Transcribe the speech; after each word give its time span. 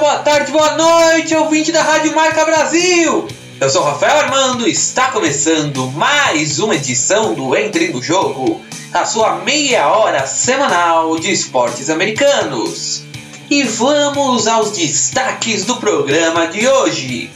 boa 0.00 0.16
tarde, 0.20 0.50
boa 0.50 0.78
noite, 0.78 1.34
ouvinte 1.34 1.70
da 1.70 1.82
Rádio 1.82 2.14
Marca 2.14 2.42
Brasil! 2.46 3.28
Eu 3.60 3.68
sou 3.68 3.82
Rafael 3.82 4.16
Armando 4.16 4.66
e 4.66 4.70
está 4.70 5.10
começando 5.10 5.88
mais 5.88 6.58
uma 6.58 6.74
edição 6.74 7.34
do 7.34 7.54
Entre 7.54 7.88
no 7.88 8.02
Jogo, 8.02 8.62
a 8.94 9.04
sua 9.04 9.40
meia 9.40 9.88
hora 9.88 10.26
semanal 10.26 11.18
de 11.18 11.30
esportes 11.30 11.90
americanos. 11.90 13.02
E 13.50 13.62
vamos 13.62 14.46
aos 14.46 14.70
destaques 14.70 15.66
do 15.66 15.76
programa 15.76 16.46
de 16.46 16.66
hoje. 16.66 17.30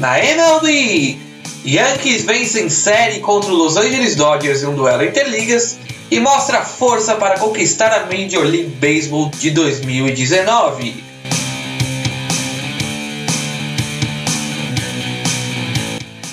Na 0.00 0.18
MLB, 0.18 1.16
Yankees 1.64 2.24
vencem 2.24 2.68
série 2.68 3.20
contra 3.20 3.52
os 3.52 3.56
Los 3.56 3.76
Angeles 3.76 4.16
Dodgers 4.16 4.64
em 4.64 4.66
um 4.66 4.74
duelo 4.74 5.04
interligas 5.04 5.78
e 6.10 6.18
mostra 6.18 6.64
força 6.64 7.14
para 7.14 7.38
conquistar 7.38 7.92
a 7.92 8.00
Major 8.06 8.44
League 8.44 8.74
Baseball 8.80 9.30
de 9.30 9.50
2019. 9.50 11.04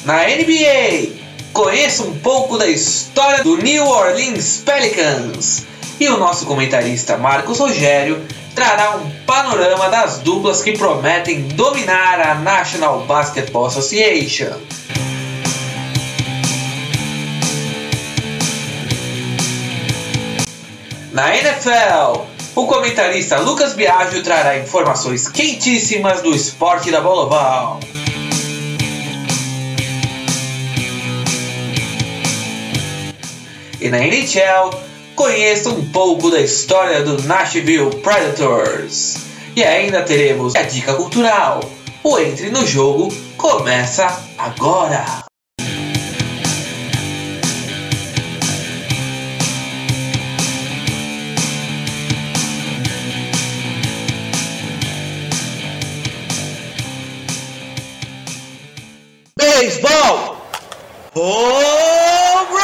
Na 0.03 0.23
NBA, 0.23 1.11
conheça 1.53 2.03
um 2.03 2.17
pouco 2.19 2.57
da 2.57 2.67
história 2.67 3.43
do 3.43 3.57
New 3.57 3.85
Orleans 3.85 4.63
Pelicans 4.65 5.65
e 5.99 6.07
o 6.07 6.17
nosso 6.17 6.45
comentarista 6.45 7.17
Marcos 7.17 7.59
Rogério 7.59 8.25
trará 8.55 8.95
um 8.95 9.09
panorama 9.25 9.89
das 9.89 10.19
duplas 10.19 10.63
que 10.63 10.77
prometem 10.77 11.41
dominar 11.49 12.19
a 12.21 12.35
National 12.35 13.01
Basketball 13.01 13.65
Association. 13.65 14.53
Na 21.17 21.35
NFL, 21.35 22.27
o 22.55 22.67
comentarista 22.67 23.39
Lucas 23.39 23.73
Biagio 23.73 24.21
trará 24.21 24.59
informações 24.59 25.27
quentíssimas 25.27 26.21
do 26.21 26.29
esporte 26.29 26.91
da 26.91 27.01
bola 27.01 27.23
oval. 27.23 27.79
E 33.81 33.89
na 33.89 33.97
NHL, 33.97 34.79
conheça 35.15 35.71
um 35.71 35.89
pouco 35.89 36.29
da 36.29 36.39
história 36.39 37.01
do 37.01 37.19
Nashville 37.23 37.95
Predators. 38.03 39.15
E 39.55 39.63
ainda 39.63 40.03
teremos 40.03 40.53
a 40.53 40.61
dica 40.61 40.93
cultural. 40.93 41.61
O 42.03 42.19
Entre 42.19 42.51
no 42.51 42.63
Jogo 42.63 43.11
começa 43.35 44.05
agora! 44.37 45.26
Baseball! 59.77 60.37
Home 61.13 62.47
run! 62.49 62.57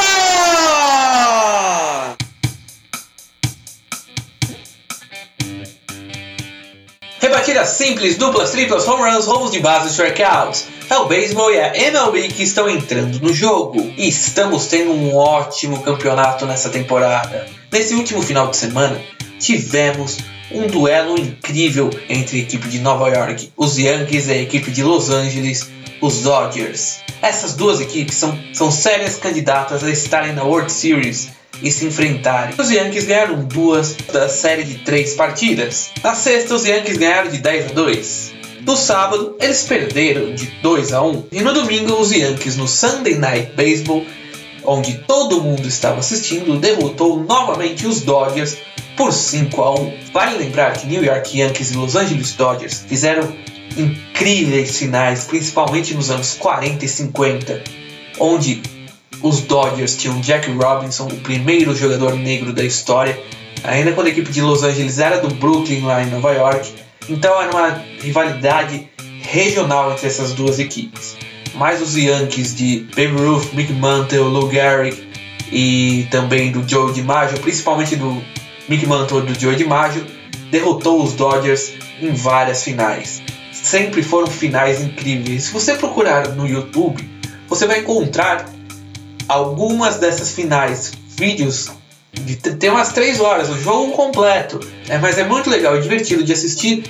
Rebatidas 7.19 7.69
simples, 7.69 8.17
duplas, 8.17 8.51
triplas, 8.51 8.87
home 8.87 9.03
runs, 9.03 9.25
roubos 9.27 9.51
de 9.51 9.59
base 9.59 9.87
e 9.87 9.91
strikeouts. 9.91 10.67
É 10.89 10.97
o 10.97 11.05
beisebol 11.05 11.51
e 11.51 11.59
a 11.59 11.75
MLB 11.75 12.29
que 12.29 12.43
estão 12.43 12.67
entrando 12.69 13.19
no 13.19 13.33
jogo. 13.33 13.93
E 13.95 14.07
estamos 14.07 14.65
tendo 14.67 14.91
um 14.91 15.15
ótimo 15.15 15.83
campeonato 15.83 16.45
nessa 16.45 16.69
temporada. 16.69 17.47
Nesse 17.71 17.93
último 17.93 18.21
final 18.21 18.47
de 18.47 18.57
semana, 18.57 18.99
tivemos 19.39 20.17
um 20.53 20.67
duelo 20.67 21.19
incrível 21.19 21.89
entre 22.07 22.37
a 22.37 22.41
equipe 22.41 22.67
de 22.67 22.79
Nova 22.79 23.09
York, 23.09 23.51
os 23.57 23.77
Yankees 23.77 24.27
e 24.27 24.31
a 24.31 24.37
equipe 24.37 24.71
de 24.71 24.83
Los 24.83 25.09
Angeles, 25.09 25.69
os 25.99 26.21
Dodgers. 26.21 26.99
Essas 27.21 27.55
duas 27.55 27.79
equipes 27.79 28.15
são, 28.15 28.37
são 28.53 28.71
sérias 28.71 29.15
candidatas 29.15 29.83
a 29.83 29.89
estarem 29.89 30.33
na 30.33 30.43
World 30.43 30.71
Series 30.71 31.29
e 31.61 31.71
se 31.71 31.85
enfrentarem. 31.85 32.55
Os 32.57 32.69
Yankees 32.69 33.05
ganharam 33.05 33.43
duas 33.45 33.95
da 34.11 34.27
série 34.27 34.63
de 34.63 34.75
três 34.79 35.13
partidas. 35.13 35.91
Na 36.03 36.13
sexta, 36.13 36.55
os 36.55 36.65
Yankees 36.65 36.97
ganharam 36.97 37.31
de 37.31 37.37
10 37.37 37.71
a 37.71 37.73
2. 37.73 38.33
No 38.65 38.77
sábado, 38.77 39.35
eles 39.39 39.63
perderam 39.63 40.33
de 40.33 40.45
2 40.61 40.93
a 40.93 41.01
1. 41.01 41.27
E 41.31 41.41
no 41.41 41.53
domingo, 41.53 41.93
os 41.93 42.11
Yankees 42.11 42.57
no 42.57 42.67
Sunday 42.67 43.15
Night 43.15 43.51
Baseball, 43.55 44.05
onde 44.65 44.99
todo 44.99 45.41
mundo 45.41 45.67
estava 45.67 45.99
assistindo, 45.99 46.57
derrotou 46.57 47.19
novamente 47.19 47.85
os 47.85 48.01
Dodgers 48.01 48.57
por 48.95 49.11
5 49.11 49.61
a 49.61 49.79
1. 49.79 49.93
Vale 50.13 50.37
lembrar 50.37 50.73
que 50.73 50.87
New 50.87 51.03
York 51.03 51.37
Yankees 51.37 51.71
e 51.71 51.77
Los 51.77 51.95
Angeles 51.95 52.33
Dodgers 52.33 52.85
fizeram 52.87 53.33
incríveis 53.77 54.77
finais, 54.77 55.25
principalmente 55.25 55.93
nos 55.93 56.09
anos 56.09 56.35
40 56.39 56.85
e 56.85 56.87
50, 56.87 57.63
onde 58.19 58.61
os 59.21 59.41
Dodgers 59.41 59.95
tinham 59.95 60.19
Jack 60.21 60.51
Robinson, 60.51 61.07
o 61.07 61.17
primeiro 61.17 61.75
jogador 61.75 62.15
negro 62.15 62.53
da 62.53 62.63
história, 62.63 63.19
ainda 63.63 63.93
quando 63.93 64.07
a 64.07 64.09
equipe 64.09 64.31
de 64.31 64.41
Los 64.41 64.63
Angeles 64.63 64.99
era 64.99 65.19
do 65.19 65.33
Brooklyn 65.35 65.81
lá 65.81 66.03
em 66.03 66.07
Nova 66.07 66.31
York. 66.33 66.73
Então 67.09 67.41
era 67.41 67.51
uma 67.51 67.83
rivalidade 68.01 68.89
regional 69.21 69.91
entre 69.91 70.07
essas 70.07 70.33
duas 70.33 70.59
equipes. 70.59 71.15
Mas 71.53 71.81
os 71.81 71.95
Yankees 71.95 72.55
de 72.55 72.87
Babe 72.95 73.21
Ruth, 73.21 73.53
Mick 73.53 73.71
Mantle, 73.73 74.19
Lou 74.19 74.49
Gehrig 74.49 75.07
e 75.51 76.07
também 76.09 76.51
do 76.51 76.67
Joe 76.67 76.91
DiMaggio, 76.91 77.39
principalmente 77.39 77.95
do 77.95 78.21
Mick 78.67 78.85
Mantle 78.87 79.19
e 79.19 79.33
do 79.33 79.39
Joe 79.39 79.55
DiMaggio, 79.55 80.05
derrotou 80.49 81.03
os 81.03 81.13
Dodgers 81.13 81.73
em 82.01 82.11
várias 82.11 82.63
finais 82.63 83.21
sempre 83.63 84.03
foram 84.03 84.27
finais 84.27 84.81
incríveis. 84.81 85.45
Se 85.45 85.53
você 85.53 85.73
procurar 85.75 86.29
no 86.29 86.45
YouTube, 86.45 87.09
você 87.47 87.65
vai 87.65 87.79
encontrar 87.79 88.49
algumas 89.27 89.97
dessas 89.97 90.31
finais, 90.31 90.91
vídeos 91.07 91.71
de 92.13 92.35
tem 92.35 92.69
umas 92.69 92.91
3 92.91 93.19
horas, 93.19 93.49
o 93.49 93.59
jogo 93.59 93.93
completo. 93.93 94.59
É, 94.87 94.97
mas 94.97 95.17
é 95.17 95.23
muito 95.23 95.49
legal 95.49 95.77
e 95.77 95.81
divertido 95.81 96.23
de 96.23 96.33
assistir, 96.33 96.83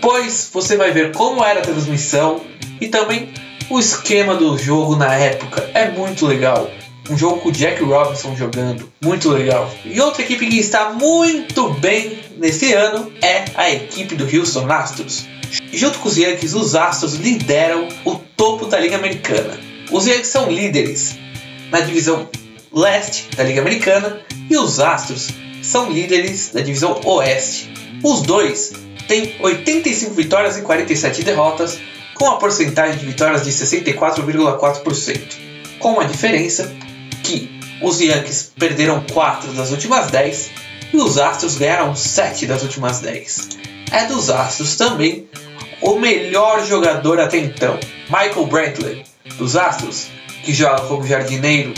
pois 0.00 0.48
você 0.52 0.76
vai 0.76 0.92
ver 0.92 1.12
como 1.12 1.42
era 1.42 1.60
a 1.60 1.62
transmissão 1.62 2.40
e 2.80 2.88
também 2.88 3.32
o 3.70 3.78
esquema 3.78 4.34
do 4.34 4.58
jogo 4.58 4.96
na 4.96 5.14
época. 5.14 5.70
É 5.72 5.88
muito 5.88 6.26
legal. 6.26 6.68
Um 7.08 7.16
jogo 7.16 7.40
com 7.40 7.48
o 7.48 7.52
Jack 7.52 7.82
Robinson 7.82 8.36
jogando, 8.36 8.92
muito 9.02 9.30
legal. 9.30 9.72
E 9.84 10.00
outra 10.00 10.22
equipe 10.22 10.46
que 10.48 10.58
está 10.58 10.90
muito 10.90 11.70
bem 11.74 12.18
nesse 12.36 12.72
ano 12.72 13.10
é 13.22 13.44
a 13.54 13.70
equipe 13.70 14.14
do 14.14 14.24
Houston 14.24 14.70
Astros. 14.70 15.26
Junto 15.72 15.98
com 16.00 16.08
os 16.08 16.16
Yankees, 16.16 16.54
os 16.54 16.74
Astros 16.74 17.14
lideram 17.14 17.88
o 18.04 18.16
topo 18.36 18.66
da 18.66 18.78
Liga 18.78 18.96
Americana. 18.96 19.58
Os 19.90 20.06
Yankees 20.06 20.28
são 20.28 20.50
líderes 20.50 21.16
na 21.70 21.80
divisão 21.80 22.28
leste 22.72 23.34
da 23.36 23.42
Liga 23.42 23.60
Americana 23.60 24.20
e 24.48 24.56
os 24.56 24.78
Astros 24.78 25.28
são 25.62 25.90
líderes 25.90 26.50
da 26.52 26.60
divisão 26.60 27.00
oeste. 27.04 27.72
Os 28.02 28.22
dois 28.22 28.72
têm 29.08 29.34
85 29.40 30.14
vitórias 30.14 30.56
e 30.56 30.62
47 30.62 31.24
derrotas, 31.24 31.78
com 32.20 32.28
a 32.28 32.36
porcentagem 32.36 32.98
de 32.98 33.06
vitórias 33.06 33.44
de 33.44 33.50
64,4%, 33.50 35.20
com 35.78 35.98
a 35.98 36.04
diferença 36.04 36.70
que 37.22 37.58
os 37.80 37.98
Yankees 37.98 38.52
perderam 38.58 39.02
4 39.10 39.54
das 39.54 39.70
últimas 39.70 40.10
10 40.10 40.50
e 40.92 40.98
os 40.98 41.16
Astros 41.16 41.56
ganharam 41.56 41.96
7 41.96 42.44
das 42.44 42.62
últimas 42.62 43.00
10 43.00 43.48
é 43.90 44.04
dos 44.04 44.28
Astros 44.28 44.76
também 44.76 45.30
o 45.80 45.98
melhor 45.98 46.62
jogador 46.66 47.18
até 47.20 47.38
então, 47.38 47.80
Michael 48.10 48.46
Brantley, 48.46 49.04
dos 49.38 49.56
Astros, 49.56 50.08
que 50.44 50.52
joga 50.52 50.82
como 50.82 51.06
jardineiro 51.06 51.72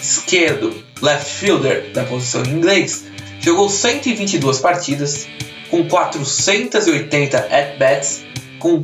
esquerdo, 0.00 0.74
left 1.02 1.30
fielder 1.30 1.92
da 1.92 2.04
posição 2.04 2.42
em 2.44 2.52
inglês, 2.52 3.04
jogou 3.40 3.68
122 3.68 4.58
partidas, 4.58 5.28
com 5.70 5.86
480 5.86 7.36
at-bats, 7.36 8.24
com 8.58 8.82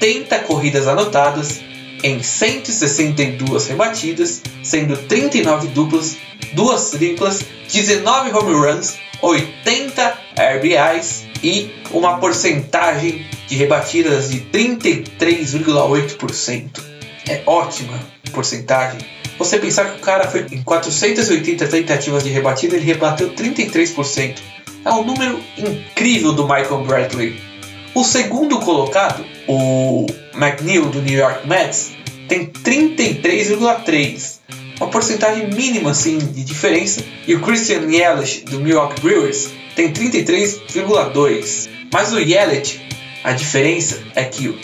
80 0.00 0.38
corridas 0.40 0.88
anotadas, 0.88 1.60
em 2.02 2.22
162 2.22 3.66
rebatidas, 3.66 4.40
sendo 4.62 4.96
39 4.96 5.68
duplas, 5.68 6.16
2 6.54 6.90
triplas, 6.92 7.44
19 7.70 8.32
home 8.32 8.54
runs, 8.54 8.96
80 9.20 10.18
RBIs 10.56 11.26
e 11.42 11.70
uma 11.90 12.16
porcentagem 12.16 13.26
de 13.46 13.56
rebatidas 13.56 14.30
de 14.30 14.40
33,8%. 14.40 16.82
É 17.28 17.42
ótima 17.44 18.00
porcentagem. 18.32 19.00
Você 19.38 19.58
pensar 19.58 19.90
que 19.90 19.98
o 19.98 20.00
cara 20.00 20.26
foi 20.26 20.46
em 20.50 20.62
480 20.62 21.68
tentativas 21.68 22.24
de 22.24 22.30
rebatida, 22.30 22.76
ele 22.76 22.86
rebateu 22.86 23.34
33%. 23.34 24.38
É 24.82 24.90
um 24.92 25.04
número 25.04 25.38
incrível 25.58 26.32
do 26.32 26.44
Michael 26.44 26.84
Bradley. 26.86 27.49
O 27.92 28.04
segundo 28.04 28.60
colocado, 28.60 29.24
o 29.48 30.06
McNeil 30.34 30.86
do 30.90 31.02
New 31.02 31.18
York 31.18 31.46
Mets, 31.46 31.90
tem 32.28 32.46
33,3. 32.46 34.38
uma 34.78 34.88
porcentagem 34.88 35.48
mínima 35.50 35.90
assim 35.90 36.18
de 36.18 36.44
diferença, 36.44 37.04
e 37.26 37.34
o 37.34 37.40
Christian 37.40 37.90
Yelich 37.90 38.44
do 38.44 38.60
Milwaukee 38.60 39.00
Brewers 39.00 39.50
tem 39.74 39.92
33,2. 39.92 41.68
Mas 41.92 42.12
o 42.12 42.20
Yelich, 42.20 42.80
a 43.24 43.32
diferença 43.32 44.00
é 44.14 44.22
que 44.24 44.56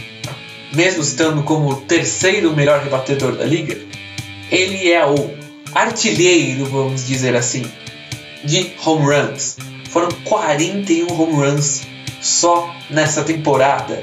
mesmo 0.73 1.03
estando 1.03 1.43
como 1.43 1.71
o 1.71 1.77
terceiro 1.83 2.55
melhor 2.55 2.81
rebatedor 2.81 3.33
da 3.33 3.45
liga, 3.45 3.77
ele 4.53 4.93
é 4.93 5.05
o 5.05 5.35
artilheiro, 5.75 6.65
vamos 6.67 7.07
dizer 7.09 7.35
assim, 7.35 7.65
de 8.45 8.71
home 8.85 9.05
runs. 9.05 9.57
Foram 9.91 10.11
41 10.25 11.21
home 11.21 11.33
runs 11.33 11.96
só 12.27 12.75
nessa 12.91 13.23
temporada, 13.23 14.03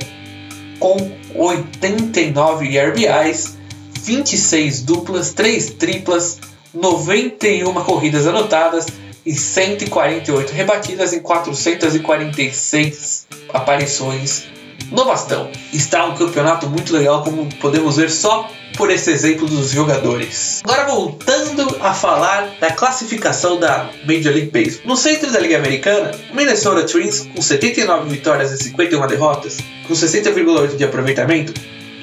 com 0.80 0.96
89 1.36 2.80
RBIs, 2.80 3.58
26 4.02 4.82
duplas, 4.82 5.34
3 5.34 5.72
triplas, 5.72 6.40
91 6.74 7.74
corridas 7.84 8.26
anotadas 8.26 8.88
e 9.26 9.34
148 9.34 10.52
rebatidas 10.52 11.14
em 11.14 11.20
446 11.20 13.28
aparições 13.54 14.53
no 14.92 15.06
bastão. 15.06 15.50
Está 15.72 16.06
um 16.06 16.16
campeonato 16.16 16.68
muito 16.68 16.94
legal, 16.94 17.24
como 17.24 17.48
podemos 17.56 17.98
ver 17.98 18.10
só 18.10 18.50
por 18.78 18.90
esse 18.90 19.12
exemplo 19.12 19.48
dos 19.48 19.72
jogadores. 19.72 20.62
Agora 20.64 20.86
voltando 20.86 21.78
a 21.82 21.94
falar 21.94 22.56
da 22.60 22.72
classificação 22.72 23.60
da 23.60 23.90
Major 24.06 24.34
League 24.34 24.52
Baseball. 24.52 24.88
No 24.88 24.96
centro 24.96 25.32
da 25.32 25.40
Liga 25.40 25.58
Americana, 25.58 26.12
o 26.32 26.36
Minnesota 26.36 26.84
Twins, 26.84 27.28
com 27.36 27.42
79 27.42 28.10
vitórias 28.10 28.52
e 28.52 28.58
51 28.64 29.08
derrotas, 29.08 29.58
com 29.88 29.94
60,8 29.94 30.76
de 30.76 30.84
aproveitamento, 30.84 31.54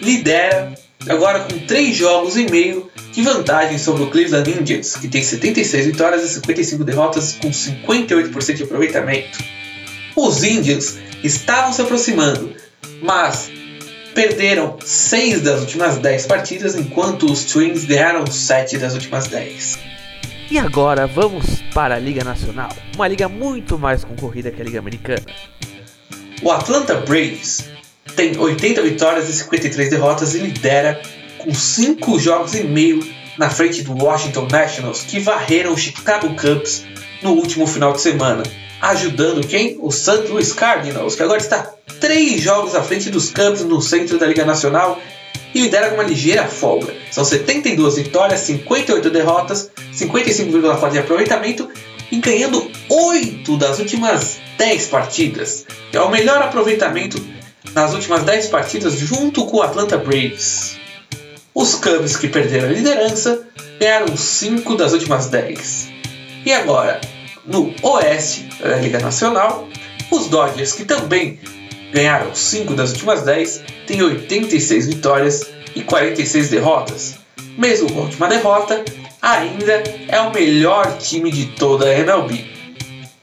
lidera 0.00 0.72
agora 1.08 1.40
com 1.40 1.58
3 1.58 1.96
jogos 1.96 2.36
e 2.36 2.48
meio 2.48 2.88
de 3.12 3.22
vantagem 3.22 3.78
sobre 3.78 4.04
o 4.04 4.06
Cleveland 4.10 4.48
Indians, 4.50 4.96
que 4.96 5.08
tem 5.08 5.22
76 5.22 5.86
vitórias 5.86 6.24
e 6.24 6.28
55 6.28 6.84
derrotas 6.84 7.36
com 7.40 7.50
58% 7.50 8.54
de 8.54 8.62
aproveitamento. 8.62 9.59
Os 10.16 10.42
Indians 10.42 10.98
estavam 11.22 11.72
se 11.72 11.82
aproximando, 11.82 12.54
mas 13.02 13.50
perderam 14.14 14.76
6 14.84 15.42
das 15.42 15.60
últimas 15.60 15.98
10 15.98 16.26
partidas, 16.26 16.74
enquanto 16.74 17.30
os 17.30 17.44
Twins 17.44 17.84
ganharam 17.84 18.26
7 18.26 18.78
das 18.78 18.94
últimas 18.94 19.28
10. 19.28 19.78
E 20.50 20.58
agora 20.58 21.06
vamos 21.06 21.62
para 21.72 21.94
a 21.94 21.98
Liga 21.98 22.24
Nacional, 22.24 22.70
uma 22.94 23.06
liga 23.06 23.28
muito 23.28 23.78
mais 23.78 24.04
concorrida 24.04 24.50
que 24.50 24.60
a 24.60 24.64
Liga 24.64 24.80
Americana. 24.80 25.22
O 26.42 26.50
Atlanta 26.50 26.96
Braves 26.96 27.68
tem 28.16 28.36
80 28.36 28.82
vitórias 28.82 29.28
e 29.28 29.32
53 29.32 29.90
derrotas 29.90 30.34
e 30.34 30.38
lidera 30.38 31.00
com 31.38 31.54
5 31.54 32.18
jogos 32.18 32.54
e 32.54 32.64
meio 32.64 33.00
na 33.38 33.48
frente 33.48 33.82
do 33.82 33.92
Washington 33.92 34.48
Nationals, 34.50 35.02
que 35.02 35.20
varreram 35.20 35.72
o 35.72 35.78
Chicago 35.78 36.34
Cubs 36.34 36.84
no 37.22 37.32
último 37.32 37.66
final 37.66 37.92
de 37.92 38.00
semana, 38.00 38.42
ajudando 38.80 39.46
quem? 39.46 39.76
O 39.80 39.90
St. 39.90 40.28
Louis 40.28 40.52
Cardinals, 40.52 41.14
que 41.14 41.22
agora 41.22 41.40
está 41.40 41.70
3 42.00 42.40
jogos 42.40 42.74
à 42.74 42.82
frente 42.82 43.10
dos 43.10 43.30
Cubs 43.30 43.62
no 43.64 43.80
centro 43.82 44.18
da 44.18 44.26
Liga 44.26 44.44
Nacional 44.44 45.00
e 45.54 45.60
lidera 45.60 45.88
com 45.88 45.94
uma 45.94 46.04
ligeira 46.04 46.46
folga. 46.46 46.94
São 47.10 47.24
72 47.24 47.96
vitórias, 47.96 48.40
58 48.40 49.10
derrotas, 49.10 49.70
55,4 49.92 50.90
de 50.90 50.98
aproveitamento 50.98 51.68
e 52.10 52.18
ganhando 52.18 52.70
8 52.88 53.56
das 53.56 53.78
últimas 53.78 54.38
10 54.56 54.86
partidas. 54.86 55.66
É 55.92 56.00
o 56.00 56.10
melhor 56.10 56.42
aproveitamento 56.42 57.22
nas 57.72 57.92
últimas 57.92 58.22
10 58.24 58.46
partidas 58.46 58.98
junto 58.98 59.46
com 59.46 59.58
o 59.58 59.62
Atlanta 59.62 59.96
Braves. 59.96 60.78
Os 61.54 61.74
Cubs, 61.74 62.16
que 62.16 62.28
perderam 62.28 62.68
a 62.68 62.72
liderança, 62.72 63.42
ganharam 63.78 64.16
5 64.16 64.76
das 64.76 64.92
últimas 64.92 65.26
10. 65.26 65.88
E 66.46 66.52
agora, 66.52 67.00
no 67.44 67.74
Oeste 67.82 68.48
da 68.62 68.76
Liga 68.76 68.98
Nacional, 68.98 69.68
os 70.10 70.28
Dodgers, 70.28 70.72
que 70.72 70.84
também 70.84 71.38
ganharam 71.92 72.34
5 72.34 72.74
das 72.74 72.92
últimas 72.92 73.22
10, 73.22 73.62
têm 73.86 74.02
86 74.02 74.86
vitórias 74.86 75.46
e 75.74 75.82
46 75.82 76.48
derrotas. 76.48 77.16
Mesmo 77.56 77.92
com 77.92 78.00
a 78.00 78.02
última 78.04 78.28
derrota, 78.28 78.84
ainda 79.20 79.82
é 80.08 80.20
o 80.20 80.32
melhor 80.32 80.98
time 80.98 81.30
de 81.30 81.46
toda 81.46 81.86
a 81.86 81.98
MLB. 81.98 82.44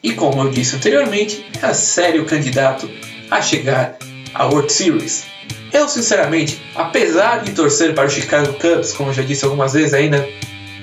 E 0.03 0.13
como 0.13 0.43
eu 0.43 0.49
disse 0.49 0.75
anteriormente, 0.75 1.45
é 1.61 1.73
sério 1.73 2.25
candidato 2.25 2.89
a 3.29 3.41
chegar 3.41 3.97
à 4.33 4.45
World 4.45 4.71
Series. 4.71 5.25
Eu, 5.73 5.87
sinceramente, 5.87 6.61
apesar 6.75 7.43
de 7.43 7.51
torcer 7.51 7.93
para 7.93 8.07
o 8.07 8.09
Chicago 8.09 8.53
Cubs, 8.53 8.93
como 8.93 9.13
já 9.13 9.21
disse 9.21 9.43
algumas 9.43 9.73
vezes 9.73 9.93
ainda 9.93 10.27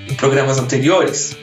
em 0.08 0.14
programas 0.14 0.58
anteriores, 0.58 1.36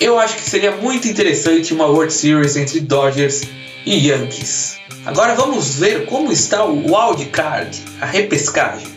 eu 0.00 0.18
acho 0.18 0.36
que 0.36 0.48
seria 0.48 0.72
muito 0.72 1.08
interessante 1.08 1.72
uma 1.72 1.86
World 1.86 2.12
Series 2.12 2.56
entre 2.56 2.80
Dodgers 2.80 3.42
e 3.84 4.08
Yankees. 4.08 4.78
Agora 5.04 5.34
vamos 5.34 5.76
ver 5.76 6.06
como 6.06 6.32
está 6.32 6.64
o 6.64 6.74
wild 6.74 7.24
card, 7.26 7.78
a 8.00 8.06
repescagem. 8.06 8.88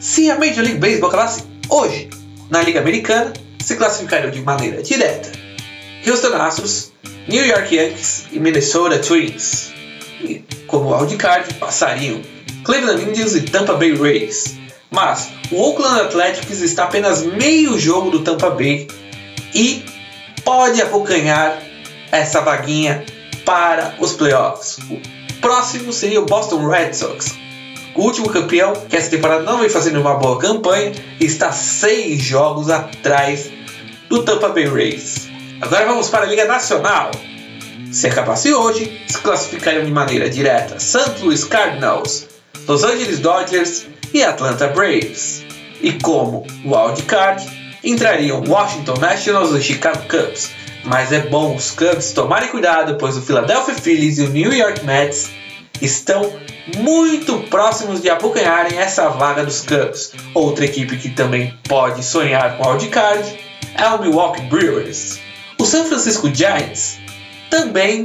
Se 0.00 0.30
a 0.30 0.38
Major 0.38 0.64
League 0.64 0.78
Baseball 0.78 1.08
acabasse 1.08 1.44
hoje 1.68 2.08
na 2.50 2.62
Liga 2.62 2.80
Americana, 2.80 3.32
se 3.60 3.76
classificariam 3.76 4.30
de 4.30 4.40
maneira 4.40 4.82
direta 4.82 5.30
Houston 6.06 6.34
Astros, 6.34 6.92
New 7.28 7.44
York 7.44 7.74
Yankees 7.74 8.26
e 8.32 8.38
Minnesota 8.38 8.98
Twins. 8.98 9.72
E 10.20 10.42
como 10.66 10.96
wildcard 10.96 11.54
passariam 11.54 12.20
Cleveland 12.64 13.02
Indians 13.02 13.34
e 13.34 13.42
Tampa 13.42 13.74
Bay 13.74 13.94
Rays. 13.94 14.56
Mas 14.90 15.28
o 15.50 15.56
Oakland 15.56 16.00
Athletics 16.00 16.60
está 16.60 16.84
apenas 16.84 17.22
meio 17.22 17.78
jogo 17.78 18.10
do 18.10 18.20
Tampa 18.20 18.50
Bay 18.50 18.88
e 19.54 19.82
pode 20.48 20.80
abocanhar 20.80 21.62
essa 22.10 22.40
vaguinha 22.40 23.04
para 23.44 23.94
os 23.98 24.14
playoffs. 24.14 24.78
O 24.88 24.98
próximo 25.42 25.92
seria 25.92 26.22
o 26.22 26.24
Boston 26.24 26.66
Red 26.66 26.94
Sox, 26.94 27.36
o 27.94 28.00
último 28.00 28.30
campeão, 28.30 28.72
que 28.88 28.96
essa 28.96 29.10
temporada 29.10 29.42
não 29.42 29.58
vem 29.58 29.68
fazendo 29.68 30.00
uma 30.00 30.14
boa 30.14 30.38
campanha, 30.38 30.92
está 31.20 31.52
seis 31.52 32.22
jogos 32.22 32.70
atrás 32.70 33.50
do 34.08 34.22
Tampa 34.22 34.48
Bay 34.48 34.64
Rays. 34.64 35.28
Agora 35.60 35.84
vamos 35.84 36.08
para 36.08 36.24
a 36.24 36.26
Liga 36.26 36.46
Nacional. 36.46 37.10
Se 37.92 38.06
acabasse 38.06 38.50
hoje, 38.50 39.02
se 39.06 39.18
classificariam 39.18 39.84
de 39.84 39.92
maneira 39.92 40.30
direta 40.30 40.78
St. 40.78 41.22
Louis 41.22 41.44
Cardinals, 41.44 42.26
Los 42.66 42.84
Angeles 42.84 43.18
Dodgers 43.18 43.84
e 44.14 44.22
Atlanta 44.22 44.68
Braves. 44.68 45.44
E 45.82 45.92
como 45.92 46.46
wildcard, 46.64 47.57
entrariam 47.90 48.42
Washington 48.46 48.94
Nationals 48.98 49.52
e 49.52 49.62
Chicago 49.62 50.02
Cubs. 50.08 50.50
Mas 50.84 51.12
é 51.12 51.20
bom 51.20 51.56
os 51.56 51.70
Cubs 51.70 52.12
tomarem 52.12 52.48
cuidado, 52.48 52.96
pois 52.96 53.16
o 53.16 53.22
Philadelphia 53.22 53.74
Phillies 53.74 54.18
e 54.18 54.22
o 54.22 54.28
New 54.28 54.52
York 54.52 54.84
Mets 54.84 55.30
estão 55.80 56.32
muito 56.76 57.38
próximos 57.50 58.00
de 58.00 58.10
abocanharem 58.10 58.78
essa 58.78 59.08
vaga 59.08 59.44
dos 59.44 59.60
Cubs. 59.62 60.12
Outra 60.34 60.64
equipe 60.64 60.96
que 60.96 61.10
também 61.10 61.56
pode 61.68 62.04
sonhar 62.04 62.56
com 62.56 62.68
wildcard 62.68 63.38
é 63.74 63.86
o 63.86 64.00
Milwaukee 64.00 64.42
Brewers. 64.42 65.18
O 65.58 65.64
San 65.64 65.84
Francisco 65.84 66.32
Giants 66.32 66.98
também 67.50 68.04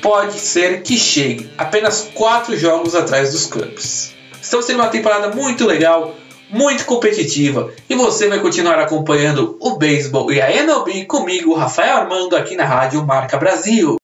pode 0.00 0.38
ser 0.38 0.82
que 0.82 0.96
chegue 0.98 1.50
apenas 1.56 2.08
4 2.14 2.56
jogos 2.56 2.94
atrás 2.94 3.32
dos 3.32 3.46
Cubs. 3.46 4.12
Estamos 4.40 4.66
tendo 4.66 4.80
uma 4.80 4.88
temporada 4.88 5.28
muito 5.28 5.64
legal, 5.64 6.16
muito 6.52 6.84
competitiva 6.84 7.72
e 7.88 7.94
você 7.94 8.28
vai 8.28 8.38
continuar 8.38 8.78
acompanhando 8.78 9.56
o 9.58 9.76
beisebol 9.78 10.30
e 10.30 10.40
a 10.40 10.54
MLB 10.54 11.06
comigo, 11.06 11.54
Rafael 11.54 11.96
Armando, 11.96 12.36
aqui 12.36 12.54
na 12.54 12.66
Rádio 12.66 13.04
Marca 13.06 13.38
Brasil. 13.38 13.96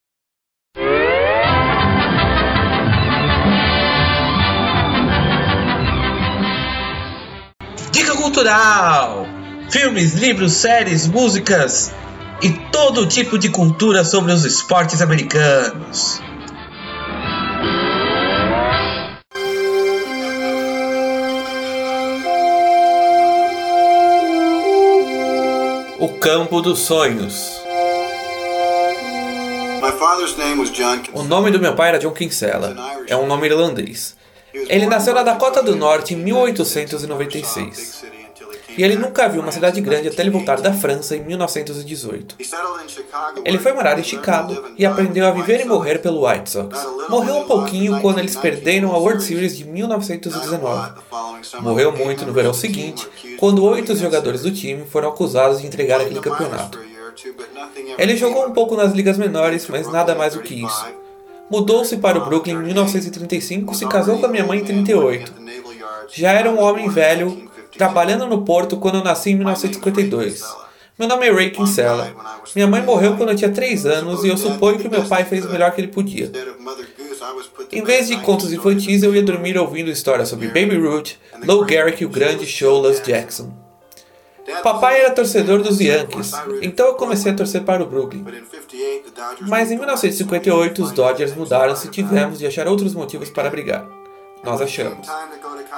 Dica 7.93 8.17
cultural: 8.17 9.27
filmes, 9.71 10.15
livros, 10.15 10.55
séries, 10.55 11.07
músicas 11.07 11.93
e 12.43 12.51
todo 12.73 13.07
tipo 13.07 13.39
de 13.39 13.51
cultura 13.51 14.05
sobre 14.05 14.33
os 14.33 14.47
esportes 14.47 15.03
americanos. 15.03 16.23
O 25.99 26.09
Campo 26.19 26.61
dos 26.63 26.79
Sonhos. 26.81 27.61
O 31.13 31.23
nome 31.23 31.51
do 31.51 31.59
meu 31.59 31.75
pai 31.75 31.89
era 31.89 31.99
John 31.99 32.13
Kinsella. 32.13 32.77
É 33.09 33.17
um 33.17 33.27
nome 33.27 33.49
irlandês. 33.49 34.17
Ele 34.53 34.87
nasceu 34.87 35.13
na 35.15 35.23
Dakota 35.23 35.63
do 35.63 35.75
Norte 35.75 36.15
em 36.15 36.19
1896. 36.19 38.05
E 38.79 38.85
ele 38.85 38.95
nunca 38.95 39.29
viu 39.29 39.43
uma 39.43 39.51
cidade 39.51 39.81
grande 39.81 40.07
até 40.07 40.23
ele 40.23 40.31
voltar 40.31 40.61
da 40.61 40.73
França 40.73 41.17
em 41.17 41.21
1918. 41.25 42.37
Ele 43.45 43.59
foi 43.59 43.73
morar 43.73 43.99
em 43.99 44.05
Chicago 44.05 44.57
e 44.79 44.87
aprendeu 44.87 45.27
a 45.27 45.33
viver 45.33 45.61
e 45.61 45.65
morrer 45.65 45.99
pelo 45.99 46.25
White 46.25 46.49
Sox. 46.49 46.79
Morreu 47.09 47.39
um 47.39 47.45
pouquinho 47.45 48.01
quando 48.01 48.21
eles 48.21 48.37
perderam 48.37 48.95
a 48.95 48.99
World 48.99 49.25
Series 49.25 49.57
de 49.57 49.65
1919. 49.65 50.93
Morreu 51.61 51.91
muito 51.91 52.25
no 52.25 52.33
verão 52.33 52.55
seguinte, 52.55 53.09
quando 53.37 53.65
oito 53.65 53.97
jogadores 53.97 54.43
do 54.43 54.53
time 54.53 54.87
foram 54.87 55.09
acusados 55.09 55.61
de 55.61 55.67
entregar 55.67 56.01
aquele 56.01 56.21
campeonato. 56.21 56.79
Ele 57.99 58.17
jogou 58.17 58.47
um 58.47 58.53
pouco 58.53 58.77
nas 58.77 58.93
ligas 58.93 59.19
menores, 59.19 59.67
mas 59.69 59.91
nada 59.91 60.15
mais 60.15 60.35
do 60.35 60.41
que 60.41 60.65
isso. 60.65 60.87
Mudou-se 61.51 61.97
para 61.97 62.19
o 62.19 62.25
Brooklyn 62.25 62.55
em 62.55 62.63
1935 62.63 63.73
e 63.73 63.77
se 63.77 63.89
casou 63.89 64.21
com 64.21 64.27
a 64.27 64.29
minha 64.29 64.45
mãe 64.45 64.61
em 64.61 64.65
38. 64.65 65.33
Já 66.13 66.33
era 66.33 66.51
um 66.51 66.61
homem 66.61 66.89
velho, 66.89 67.48
trabalhando 67.77 68.27
no 68.27 68.43
porto 68.43 68.77
quando 68.77 68.97
eu 68.99 69.05
nasci 69.05 69.31
em 69.31 69.37
1952. 69.37 70.43
Meu 70.99 71.07
nome 71.07 71.29
é 71.29 71.33
Ray 71.33 71.51
Kinsella. 71.51 72.13
Minha 72.55 72.67
mãe 72.67 72.83
morreu 72.83 73.17
quando 73.17 73.31
eu 73.31 73.37
tinha 73.37 73.51
3 73.51 73.87
anos 73.87 74.25
e 74.25 74.29
eu 74.29 74.37
suponho 74.37 74.79
que 74.79 74.89
meu 74.89 75.05
pai 75.05 75.25
fez 75.25 75.45
o 75.45 75.51
melhor 75.51 75.71
que 75.73 75.81
ele 75.81 75.89
podia. 75.89 76.31
Em 77.71 77.85
vez 77.85 78.09
de 78.09 78.17
contos 78.17 78.53
infantis, 78.53 79.03
eu 79.03 79.15
ia 79.15 79.23
dormir 79.23 79.57
ouvindo 79.57 79.91
histórias 79.91 80.29
sobre 80.29 80.49
Baby 80.49 80.77
Ruth, 80.77 81.13
Lou 81.45 81.69
Gehrig 81.69 82.03
e 82.03 82.07
o 82.07 82.09
grande 82.09 82.47
Sholas 82.47 83.01
Jackson. 83.01 83.53
Papai 84.63 85.03
era 85.03 85.11
torcedor 85.11 85.63
dos 85.63 85.79
Yankees, 85.79 86.33
então 86.63 86.87
eu 86.87 86.95
comecei 86.95 87.31
a 87.31 87.35
torcer 87.35 87.63
para 87.63 87.83
o 87.83 87.87
Brooklyn. 87.87 88.25
Mas 89.43 89.71
em 89.71 89.77
1958 89.77 90.83
os 90.83 90.91
Dodgers 90.91 91.37
mudaram-se 91.37 91.87
e 91.87 91.91
tivemos 91.91 92.39
de 92.39 92.47
achar 92.47 92.67
outros 92.67 92.95
motivos 92.95 93.29
para 93.29 93.51
brigar. 93.51 93.87
Nós 94.43 94.61
achamos. 94.61 95.07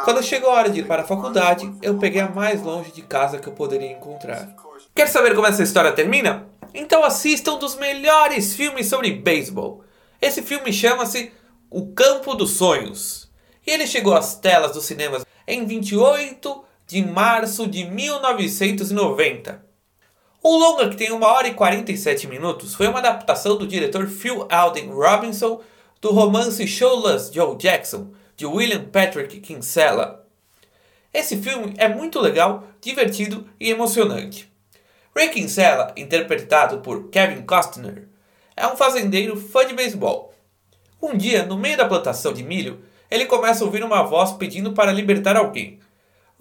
Quando 0.05 0.23
chegou 0.23 0.50
a 0.50 0.55
hora 0.55 0.71
de 0.71 0.81
ir 0.81 0.87
para 0.87 1.02
a 1.02 1.07
faculdade, 1.07 1.73
eu 1.83 1.99
peguei 1.99 2.21
a 2.21 2.29
mais 2.29 2.62
longe 2.62 2.93
de 2.93 3.02
casa 3.02 3.38
que 3.38 3.49
eu 3.49 3.52
poderia 3.52 3.90
encontrar. 3.90 4.55
Quer 4.95 5.09
saber 5.09 5.35
como 5.35 5.47
essa 5.47 5.62
história 5.62 5.93
termina? 5.93 6.49
Então 6.73 7.05
assista 7.05 7.52
um 7.52 7.59
dos 7.59 7.76
melhores 7.76 8.55
filmes 8.55 8.88
sobre 8.88 9.12
beisebol. 9.12 9.83
Esse 10.21 10.43
filme 10.43 10.73
chama-se 10.73 11.33
O 11.71 11.88
Campo 11.93 12.35
dos 12.35 12.52
Sonhos. 12.52 13.31
E 13.67 13.71
ele 13.71 13.87
chegou 13.87 14.14
às 14.14 14.35
telas 14.37 14.73
dos 14.73 14.85
cinemas 14.85 15.25
em 15.47 15.64
28 15.67 16.64
de 16.87 17.05
março 17.05 17.67
de 17.67 17.85
1990. 17.85 19.64
O 20.43 20.57
longa, 20.57 20.88
que 20.88 20.97
tem 20.97 21.12
1 21.12 21.23
hora 21.23 21.49
e 21.49 21.55
47 21.55 22.26
minutos, 22.26 22.75
foi 22.75 22.88
uma 22.88 22.99
adaptação 22.99 23.57
do 23.57 23.67
diretor 23.67 24.07
Phil 24.09 24.47
Alden 24.50 24.90
Robinson 24.90 25.61
do 26.00 26.12
romance 26.12 26.67
Showless 26.67 27.31
Joe 27.33 27.57
Jackson, 27.57 28.12
de 28.40 28.47
William 28.47 28.85
Patrick 28.85 29.38
Kinsella. 29.40 30.25
Esse 31.12 31.37
filme 31.37 31.75
é 31.76 31.87
muito 31.87 32.18
legal, 32.18 32.64
divertido 32.80 33.47
e 33.61 33.70
emocionante. 33.70 34.50
Ray 35.14 35.28
Kinsella, 35.28 35.92
interpretado 35.94 36.78
por 36.78 37.11
Kevin 37.11 37.42
Costner, 37.42 38.09
é 38.56 38.66
um 38.66 38.78
fazendeiro 38.78 39.37
fã 39.37 39.66
de 39.66 39.75
beisebol. 39.75 40.32
Um 41.02 41.14
dia, 41.18 41.44
no 41.44 41.59
meio 41.59 41.76
da 41.76 41.85
plantação 41.85 42.32
de 42.32 42.42
milho, 42.42 42.82
ele 43.11 43.26
começa 43.26 43.62
a 43.62 43.66
ouvir 43.66 43.85
uma 43.85 44.04
voz 44.04 44.32
pedindo 44.32 44.73
para 44.73 44.90
libertar 44.90 45.37
alguém. 45.37 45.78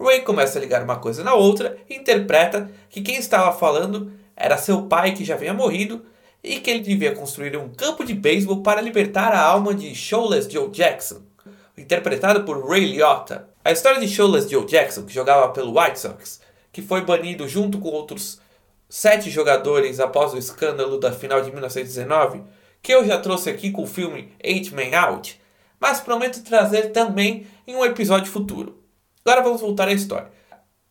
Ray 0.00 0.22
começa 0.22 0.58
a 0.58 0.62
ligar 0.62 0.82
uma 0.82 0.96
coisa 0.96 1.22
na 1.22 1.34
outra 1.34 1.76
e 1.86 1.96
interpreta 1.96 2.70
que 2.88 3.02
quem 3.02 3.16
estava 3.16 3.52
falando 3.52 4.10
era 4.34 4.56
seu 4.56 4.84
pai 4.84 5.12
que 5.12 5.22
já 5.22 5.34
havia 5.34 5.52
morrido 5.52 6.02
e 6.42 6.60
que 6.60 6.70
ele 6.70 6.80
devia 6.80 7.14
construir 7.14 7.58
um 7.58 7.68
campo 7.68 8.02
de 8.06 8.14
beisebol 8.14 8.62
para 8.62 8.80
libertar 8.80 9.34
a 9.34 9.42
alma 9.42 9.74
de 9.74 9.94
Showless 9.94 10.50
Joe 10.50 10.70
Jackson, 10.70 11.28
interpretado 11.76 12.44
por 12.44 12.68
Ray 12.68 12.84
Liotta. 12.86 13.48
A 13.64 13.72
história 13.72 14.00
de 14.00 14.08
Showless 14.08 14.50
Joe 14.50 14.66
Jackson, 14.66 15.04
que 15.04 15.12
jogava 15.12 15.52
pelo 15.52 15.78
White 15.78 15.98
Sox, 15.98 16.40
que 16.72 16.82
foi 16.82 17.02
banido 17.02 17.48
junto 17.48 17.78
com 17.78 17.88
outros 17.88 18.40
sete 18.88 19.30
jogadores 19.30 20.00
após 20.00 20.34
o 20.34 20.38
escândalo 20.38 20.98
da 20.98 21.12
final 21.12 21.40
de 21.40 21.50
1919, 21.50 22.42
que 22.82 22.92
eu 22.92 23.04
já 23.06 23.18
trouxe 23.18 23.48
aqui 23.48 23.70
com 23.70 23.82
o 23.82 23.86
filme 23.86 24.32
Eight 24.42 24.74
Man 24.74 24.98
Out, 24.98 25.40
mas 25.78 26.00
prometo 26.00 26.42
trazer 26.42 26.90
também 26.90 27.46
em 27.66 27.76
um 27.76 27.84
episódio 27.84 28.30
futuro. 28.30 28.82
Agora 29.24 29.42
vamos 29.42 29.60
voltar 29.60 29.88
à 29.88 29.92
história. 29.92 30.30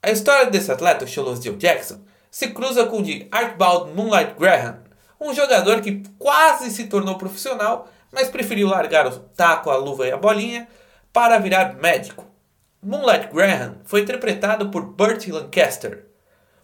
A 0.01 0.11
história 0.11 0.49
desse 0.49 0.71
atleta, 0.71 1.05
Cholos 1.05 1.43
Joe 1.43 1.57
Jackson, 1.57 1.99
se 2.31 2.49
cruza 2.49 2.85
com 2.85 2.99
o 2.99 3.03
de 3.03 3.27
Archibald 3.31 3.93
Moonlight 3.93 4.35
Graham, 4.39 4.79
um 5.19 5.33
jogador 5.33 5.81
que 5.81 6.03
quase 6.17 6.71
se 6.71 6.87
tornou 6.87 7.17
profissional, 7.17 7.89
mas 8.11 8.29
preferiu 8.29 8.67
largar 8.67 9.07
o 9.07 9.11
taco, 9.11 9.69
a 9.69 9.77
luva 9.77 10.07
e 10.07 10.11
a 10.11 10.17
bolinha 10.17 10.67
para 11.11 11.37
virar 11.37 11.75
médico. 11.75 12.25
Moonlight 12.81 13.27
Graham 13.33 13.77
foi 13.83 14.01
interpretado 14.01 14.69
por 14.69 14.83
Burt 14.83 15.27
Lancaster, 15.27 16.05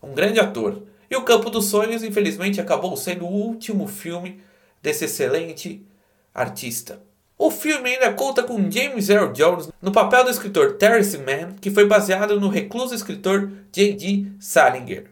um 0.02 0.14
grande 0.14 0.40
ator, 0.40 0.84
e 1.10 1.16
O 1.16 1.24
Campo 1.24 1.50
dos 1.50 1.66
Sonhos, 1.66 2.04
infelizmente, 2.04 2.60
acabou 2.60 2.96
sendo 2.98 3.26
o 3.26 3.32
último 3.32 3.88
filme 3.88 4.42
desse 4.82 5.06
excelente 5.06 5.86
artista. 6.34 7.02
O 7.38 7.52
filme 7.52 7.90
ainda 7.90 8.14
conta 8.14 8.44
com 8.44 8.72
James 8.72 9.10
Earl 9.10 9.34
Jones 9.34 9.70
no 9.82 9.92
papel 9.92 10.24
do 10.24 10.30
escritor 10.30 10.74
Terence 10.78 11.18
Mann, 11.18 11.56
que 11.60 11.70
foi 11.70 11.86
baseado 11.86 12.40
no 12.40 12.48
recluso 12.48 12.96
escritor 12.96 13.52
J.D. 13.72 14.28
Salinger. 14.40 15.12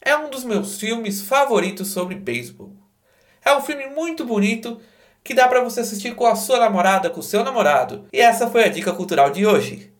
É 0.00 0.16
um 0.16 0.30
dos 0.30 0.44
meus 0.44 0.78
filmes 0.78 1.22
favoritos 1.22 1.88
sobre 1.88 2.14
beisebol. 2.14 2.72
É 3.44 3.54
um 3.56 3.60
filme 3.60 3.88
muito 3.88 4.24
bonito 4.24 4.80
que 5.26 5.34
dá 5.34 5.48
para 5.48 5.60
você 5.60 5.80
assistir 5.80 6.14
com 6.14 6.26
a 6.26 6.36
sua 6.36 6.60
namorada, 6.60 7.10
com 7.10 7.20
o 7.20 7.22
seu 7.22 7.42
namorado. 7.42 8.06
E 8.12 8.20
essa 8.20 8.48
foi 8.48 8.64
a 8.64 8.68
dica 8.68 8.92
cultural 8.92 9.30
de 9.30 9.44
hoje. 9.44 9.92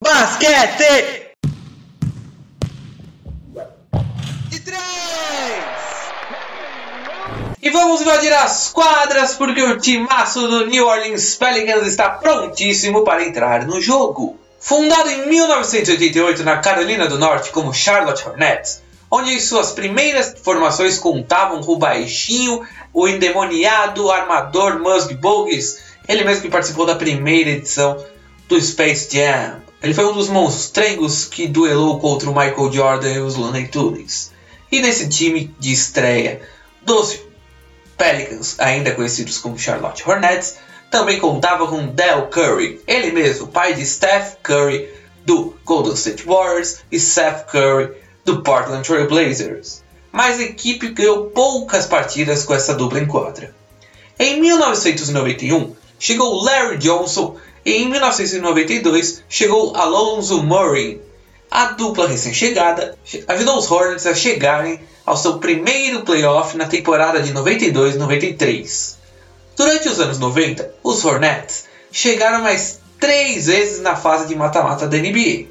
basquete! 0.00 1.17
Vamos 7.98 8.02
invadir 8.02 8.32
as 8.32 8.70
quadras 8.70 9.34
porque 9.34 9.62
o 9.62 9.78
timaço 9.78 10.46
do 10.46 10.66
New 10.66 10.86
Orleans 10.86 11.34
Pelicans 11.34 11.86
está 11.86 12.10
prontíssimo 12.10 13.02
para 13.02 13.24
entrar 13.24 13.66
no 13.66 13.80
jogo. 13.80 14.38
Fundado 14.60 15.10
em 15.10 15.28
1988 15.28 16.44
na 16.44 16.58
Carolina 16.58 17.06
do 17.06 17.18
Norte 17.18 17.50
como 17.50 17.74
Charlotte 17.74 18.26
Hornets, 18.26 18.82
onde 19.10 19.40
suas 19.40 19.72
primeiras 19.72 20.34
formações 20.42 20.98
contavam 20.98 21.60
com 21.60 21.72
o 21.72 21.78
baixinho, 21.78 22.62
o 22.92 23.08
endemoniado 23.08 24.10
armador 24.10 24.78
Musg 24.78 25.14
Bogues, 25.14 25.78
ele 26.06 26.24
mesmo 26.24 26.42
que 26.42 26.48
participou 26.48 26.86
da 26.86 26.94
primeira 26.94 27.50
edição 27.50 28.04
do 28.48 28.60
Space 28.60 29.08
Jam. 29.10 29.62
Ele 29.82 29.94
foi 29.94 30.06
um 30.06 30.12
dos 30.12 30.28
monstrengos 30.28 31.24
que 31.24 31.48
duelou 31.48 31.98
contra 31.98 32.30
o 32.30 32.34
Michael 32.34 32.72
Jordan 32.72 33.12
e 33.12 33.18
os 33.18 33.34
Looney 33.34 33.68
Tunes. 33.68 34.32
E 34.70 34.80
nesse 34.80 35.08
time 35.08 35.52
de 35.58 35.72
estreia 35.72 36.42
dos 36.82 37.27
Pelicans, 37.98 38.54
ainda 38.58 38.94
conhecidos 38.94 39.38
como 39.38 39.58
Charlotte 39.58 40.08
Hornets, 40.08 40.56
também 40.90 41.18
contava 41.18 41.66
com 41.66 41.88
Del 41.88 42.28
Curry, 42.28 42.80
ele 42.86 43.10
mesmo, 43.10 43.48
pai 43.48 43.74
de 43.74 43.84
Steph 43.84 44.36
Curry 44.42 44.88
do 45.26 45.54
Golden 45.64 45.92
State 45.92 46.24
Warriors 46.24 46.78
e 46.90 46.98
Seth 46.98 47.44
Curry 47.50 47.90
do 48.24 48.42
Portland 48.42 48.86
Trail 48.86 49.06
Blazers. 49.06 49.84
Mas 50.10 50.38
a 50.38 50.44
equipe 50.44 50.88
ganhou 50.88 51.26
poucas 51.26 51.84
partidas 51.84 52.44
com 52.44 52.54
essa 52.54 52.74
dupla 52.74 53.00
em 53.00 53.06
quadra. 53.06 53.54
Em 54.18 54.40
1991, 54.40 55.76
chegou 55.98 56.42
Larry 56.42 56.78
Johnson 56.78 57.36
e 57.64 57.72
em 57.72 57.90
1992 57.90 59.22
chegou 59.28 59.76
Alonso 59.76 60.42
Murray. 60.42 61.02
A 61.50 61.66
dupla 61.66 62.06
recém-chegada 62.06 62.96
ajudou 63.26 63.56
os 63.56 63.70
Hornets 63.70 64.06
a 64.06 64.14
chegarem 64.14 64.80
ao 65.04 65.16
seu 65.16 65.38
primeiro 65.38 66.02
playoff 66.02 66.56
na 66.56 66.66
temporada 66.66 67.22
de 67.22 67.32
92-93. 67.32 68.96
Durante 69.56 69.88
os 69.88 69.98
anos 69.98 70.18
90, 70.18 70.74
os 70.84 71.04
Hornets 71.04 71.64
chegaram 71.90 72.42
mais 72.42 72.80
três 73.00 73.46
vezes 73.46 73.80
na 73.80 73.96
fase 73.96 74.28
de 74.28 74.36
mata-mata 74.36 74.86
da 74.86 74.98
NBA. 74.98 75.46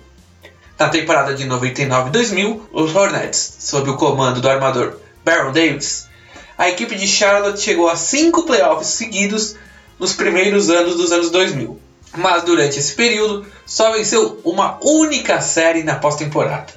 Na 0.77 0.89
temporada 0.89 1.33
de 1.33 1.47
99-2000, 1.47 2.61
os 2.71 2.95
Hornets, 2.95 3.57
sob 3.59 3.89
o 3.89 3.97
comando 3.97 4.39
do 4.39 4.49
armador 4.49 4.99
Baron 5.25 5.51
Davis, 5.51 6.07
a 6.55 6.69
equipe 6.69 6.95
de 6.95 7.07
Charlotte 7.07 7.59
chegou 7.59 7.89
a 7.89 7.95
cinco 7.95 8.43
playoffs 8.43 8.89
seguidos 8.89 9.55
nos 9.97 10.13
primeiros 10.13 10.69
anos 10.69 10.95
dos 10.95 11.11
anos 11.11 11.31
2000 11.31 11.86
mas 12.15 12.43
durante 12.43 12.79
esse 12.79 12.93
período 12.95 13.45
só 13.65 13.91
venceu 13.91 14.39
uma 14.43 14.77
única 14.81 15.41
série 15.41 15.83
na 15.83 15.95
pós-temporada. 15.95 16.73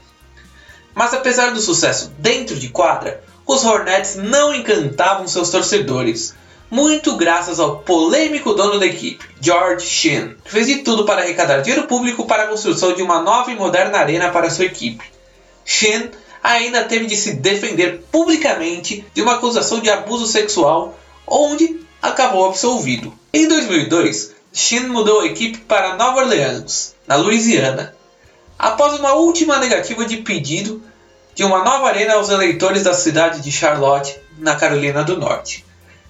Mas 0.94 1.14
apesar 1.14 1.52
do 1.52 1.60
sucesso 1.60 2.12
dentro 2.18 2.56
de 2.56 2.68
quadra, 2.68 3.22
os 3.46 3.64
Hornets 3.64 4.16
não 4.16 4.54
encantavam 4.54 5.26
seus 5.26 5.50
torcedores, 5.50 6.34
muito 6.70 7.16
graças 7.16 7.58
ao 7.58 7.78
polêmico 7.80 8.54
dono 8.54 8.78
da 8.78 8.87
equipe, 8.87 9.25
George 9.40 9.87
Sheen, 9.87 10.37
que 10.44 10.50
fez 10.50 10.66
de 10.66 10.76
tudo 10.78 11.04
para 11.04 11.22
arrecadar 11.22 11.60
dinheiro 11.60 11.87
público 11.87 12.26
para 12.26 12.44
a 12.44 12.46
construção 12.46 12.92
de 12.92 13.02
uma 13.02 13.20
nova 13.22 13.50
e 13.50 13.56
moderna 13.56 13.99
arena 13.99 14.30
para 14.30 14.50
sua 14.50 14.66
equipe. 14.66 15.04
Sheen 15.64 16.10
ainda 16.42 16.84
teve 16.84 17.06
de 17.06 17.16
se 17.16 17.34
defender 17.34 18.04
publicamente 18.10 19.04
de 19.12 19.20
uma 19.20 19.34
acusação 19.34 19.80
de 19.80 19.90
abuso 19.90 20.26
sexual, 20.26 20.99
onde 21.26 21.80
acabou 22.00 22.46
absolvido. 22.46 23.12
Em 23.32 23.49
2002, 23.49 24.32
Shin 24.52 24.88
mudou 24.88 25.21
a 25.21 25.26
equipe 25.26 25.59
para 25.59 25.97
Nova 25.97 26.23
Orleans, 26.23 26.95
na 27.07 27.16
Louisiana, 27.16 27.95
após 28.59 28.99
uma 28.99 29.14
última 29.14 29.59
negativa 29.59 30.04
de 30.04 30.19
pedido 30.19 30.83
de 31.35 31.45
uma 31.45 31.62
nova 31.62 31.88
arena 31.88 32.14
aos 32.14 32.28
eleitores 32.28 32.83
da 32.83 32.92
cidade 32.92 33.40
de 33.40 33.52
Charlotte, 33.52 34.21
na 34.38 34.57
Carolina 34.57 35.04
do 35.04 35.16
Norte. 35.16 35.64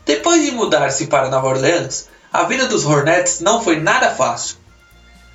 Depois 0.07 0.43
de 0.43 0.53
mudar-se 0.53 1.07
para 1.07 1.29
Nova 1.29 1.49
Orleans, 1.49 2.09
a 2.33 2.45
vida 2.45 2.67
dos 2.67 2.87
Hornets 2.87 3.41
não 3.41 3.63
foi 3.63 3.79
nada 3.79 4.11
fácil. 4.11 4.57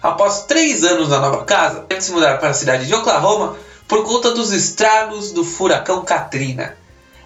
Após 0.02 0.44
três 0.44 0.84
anos 0.84 1.10
na 1.10 1.20
nova 1.20 1.44
casa, 1.46 1.82
teve 1.82 2.00
de 2.00 2.06
se 2.06 2.12
mudar 2.12 2.40
para 2.40 2.50
a 2.50 2.54
cidade 2.54 2.88
de 2.88 2.94
Oklahoma 2.94 3.56
por 3.88 4.04
conta 4.04 4.32
dos 4.32 4.52
estragos 4.52 5.32
do 5.32 5.44
furacão 5.44 6.04
Katrina, 6.04 6.76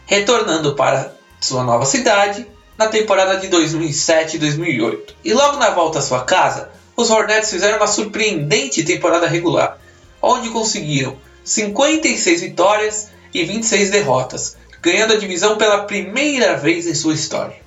retornando 0.05 0.75
para 0.75 1.13
sua 1.39 1.63
nova 1.63 1.85
cidade 1.85 2.45
na 2.79 2.87
temporada 2.87 3.35
de 3.35 3.49
2007 3.49 4.37
e 4.37 4.39
2008. 4.39 5.15
E 5.25 5.33
logo 5.33 5.57
na 5.57 5.69
volta 5.71 5.99
à 5.99 6.01
sua 6.01 6.23
casa, 6.23 6.69
os 6.95 7.09
Hornets 7.09 7.49
fizeram 7.49 7.75
uma 7.75 7.87
surpreendente 7.87 8.85
temporada 8.85 9.27
regular, 9.27 9.77
onde 10.21 10.49
conseguiram 10.49 11.17
56 11.43 12.39
vitórias 12.39 13.09
e 13.33 13.43
26 13.43 13.89
derrotas, 13.89 14.55
ganhando 14.81 15.11
a 15.11 15.17
divisão 15.17 15.57
pela 15.57 15.83
primeira 15.83 16.55
vez 16.55 16.87
em 16.87 16.95
sua 16.95 17.13
história. 17.13 17.57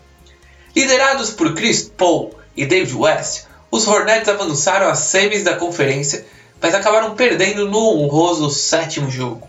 Liderados 0.74 1.28
por 1.28 1.54
Chris 1.54 1.82
Paul 1.82 2.34
e 2.56 2.64
David 2.64 2.96
West, 2.96 3.44
os 3.70 3.86
Hornets 3.86 4.30
avançaram 4.30 4.88
às 4.88 5.00
semis 5.00 5.44
da 5.44 5.56
conferência, 5.56 6.24
mas 6.58 6.74
acabaram 6.74 7.14
perdendo 7.14 7.68
no 7.68 7.98
honroso 7.98 8.48
sétimo 8.48 9.10
jogo. 9.10 9.46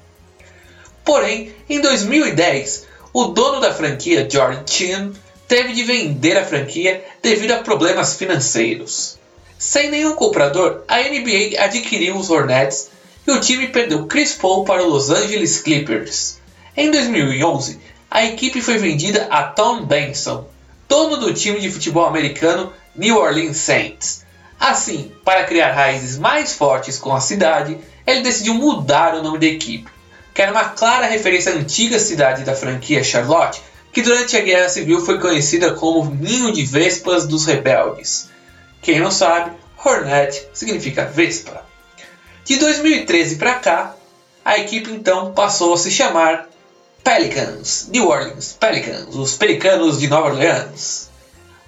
Porém, 1.06 1.56
em 1.70 1.80
2010, 1.80 2.86
o 3.14 3.28
dono 3.28 3.62
da 3.62 3.74
franquia, 3.74 4.28
George 4.30 4.64
Chin, 4.66 5.14
teve 5.48 5.74
de 5.74 5.84
vender 5.84 6.38
a 6.38 6.46
franquia 6.46 7.04
devido 7.22 7.52
a 7.52 7.58
problemas 7.58 8.16
financeiros. 8.16 9.18
Sem 9.58 9.90
nenhum 9.90 10.16
comprador, 10.16 10.84
a 10.88 11.00
NBA 11.00 11.60
adquiriu 11.60 12.18
os 12.18 12.30
Hornets 12.30 12.90
e 13.26 13.32
o 13.32 13.40
time 13.40 13.68
perdeu 13.68 14.06
Chris 14.08 14.34
Paul 14.34 14.66
para 14.66 14.84
os 14.84 15.10
Los 15.10 15.10
Angeles 15.10 15.62
Clippers. 15.62 16.40
Em 16.76 16.92
2011, 16.92 17.80
a 18.10 18.26
equipe 18.26 18.62
foi 18.62 18.78
vendida 18.78 19.28
a 19.30 19.44
Tom 19.44 19.86
Benson, 19.86 20.48
dono 20.88 21.18
do 21.18 21.34
time 21.34 21.60
de 21.60 21.72
futebol 21.72 22.06
americano 22.06 22.74
New 22.96 23.18
Orleans 23.18 23.58
Saints. 23.58 24.26
Assim, 24.60 25.12
para 25.26 25.46
criar 25.46 25.72
raízes 25.72 26.18
mais 26.18 26.54
fortes 26.54 26.98
com 26.98 27.14
a 27.14 27.20
cidade, 27.20 27.78
ele 28.06 28.22
decidiu 28.22 28.54
mudar 28.54 29.16
o 29.16 29.24
nome 29.24 29.40
da 29.40 29.46
equipe, 29.46 29.90
que 30.34 30.42
era 30.42 30.52
uma 30.52 30.66
clara 30.66 31.06
referência 31.06 31.52
à 31.52 31.56
antiga 31.56 32.00
cidade 32.00 32.44
da 32.44 32.56
franquia 32.56 33.04
Charlotte, 33.04 33.62
que 33.94 34.02
durante 34.02 34.36
a 34.36 34.42
Guerra 34.42 34.68
Civil 34.70 35.06
foi 35.06 35.20
conhecida 35.20 35.76
como 35.76 36.10
Ninho 36.10 36.52
de 36.52 36.66
Vespas 36.66 37.28
dos 37.28 37.46
Rebeldes. 37.46 38.28
Quem 38.82 39.00
não 39.00 39.12
sabe, 39.12 39.52
Hornet 39.86 40.50
significa 40.52 41.06
Vespa. 41.06 41.64
De 42.44 42.58
2013 42.58 43.36
para 43.36 43.54
cá, 43.54 43.96
a 44.44 44.58
equipe 44.58 44.92
então 44.92 45.32
passou 45.32 45.76
a 45.76 45.78
se 45.78 45.92
chamar 45.92 46.50
Pelicans, 47.04 47.88
New 47.92 48.08
Orleans 48.08 48.58
Pelicans, 48.60 49.16
os 49.16 49.38
Pelicanos 49.38 50.00
de 50.00 50.08
Nova 50.08 50.30
Orleans. 50.30 51.10